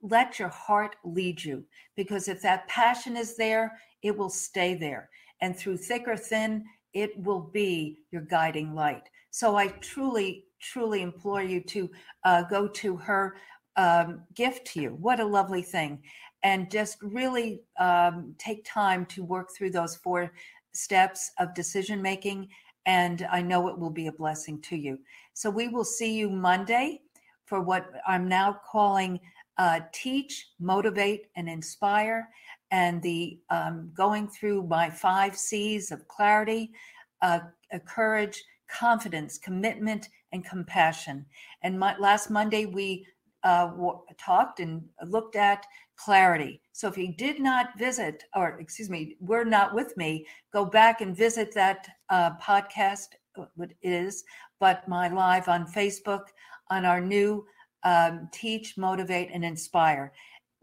[0.03, 1.65] Let your heart lead you
[1.97, 5.09] because if that passion is there, it will stay there.
[5.41, 6.65] And through thick or thin,
[6.95, 9.09] it will be your guiding light.
[9.31, 11.91] So I truly, truly implore you to
[12.25, 13.37] uh, go to her
[13.77, 14.91] um, gift to you.
[15.01, 16.03] What a lovely thing
[16.43, 20.33] and just really um, take time to work through those four
[20.73, 22.49] steps of decision making.
[22.87, 24.99] And I know it will be a blessing to you.
[25.35, 27.03] So we will see you Monday
[27.45, 29.21] for what I'm now calling
[29.59, 32.29] uh, Teach, Motivate, and Inspire.
[32.73, 36.73] And the um, going through my five C's of clarity,
[37.21, 37.41] uh,
[37.73, 41.25] uh courage, confidence, commitment, and compassion.
[41.63, 43.07] And my, last Monday, we
[43.45, 43.71] uh,
[44.19, 45.67] talked and looked at
[45.97, 46.61] clarity.
[46.73, 51.01] So if you did not visit, or excuse me, were not with me, go back
[51.01, 53.09] and visit that uh, podcast.
[53.39, 54.25] Uh, what is,
[54.61, 56.25] but my live on Facebook
[56.71, 57.47] on our new
[57.85, 60.13] um, Teach, Motivate, and Inspire.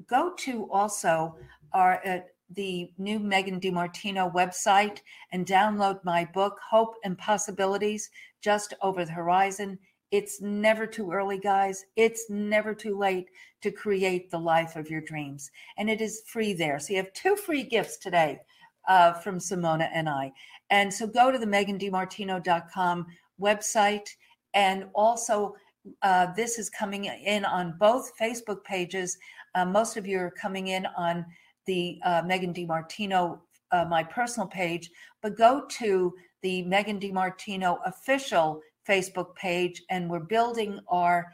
[0.07, 1.35] Go to also
[1.73, 4.99] our at the new Megan DiMartino website
[5.31, 8.09] and download my book, Hope and Possibilities
[8.41, 9.77] Just Over the Horizon.
[10.11, 11.85] It's never too early, guys.
[11.95, 13.29] It's never too late
[13.61, 15.51] to create the life of your dreams.
[15.77, 16.79] And it is free there.
[16.79, 18.39] So you have two free gifts today
[18.87, 20.31] uh, from Simona and I.
[20.71, 23.05] And so go to the megandimartino.com
[23.39, 24.09] website.
[24.55, 25.55] And also,
[26.01, 29.17] uh, this is coming in on both Facebook pages.
[29.53, 31.25] Uh, most of you are coming in on
[31.69, 33.37] the uh, Megan DiMartino,
[33.71, 34.89] uh, my personal page,
[35.21, 36.11] but go to
[36.41, 38.59] the Megan DiMartino official
[38.89, 41.31] Facebook page, and we're building our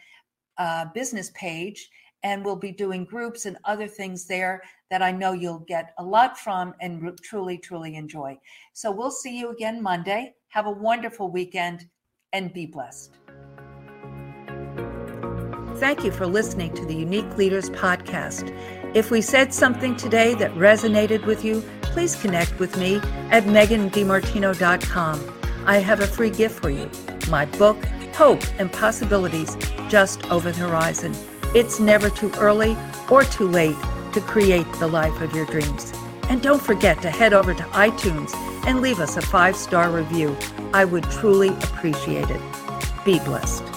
[0.57, 1.89] uh, business page.
[2.23, 6.03] And we'll be doing groups and other things there that I know you'll get a
[6.03, 8.39] lot from and re- truly, truly enjoy.
[8.73, 10.33] So we'll see you again Monday.
[10.47, 11.87] Have a wonderful weekend
[12.33, 13.11] and be blessed.
[15.75, 18.49] Thank you for listening to the Unique Leaders Podcast.
[18.95, 22.95] If we said something today that resonated with you, please connect with me
[23.29, 25.41] at megandimartino.com.
[25.65, 26.89] I have a free gift for you
[27.29, 27.83] my book,
[28.13, 29.57] Hope and Possibilities
[29.89, 31.13] Just Over the Horizon.
[31.53, 32.77] It's never too early
[33.09, 33.75] or too late
[34.13, 35.91] to create the life of your dreams.
[36.29, 38.33] And don't forget to head over to iTunes
[38.65, 40.37] and leave us a five star review.
[40.73, 42.41] I would truly appreciate it.
[43.03, 43.74] Be blessed.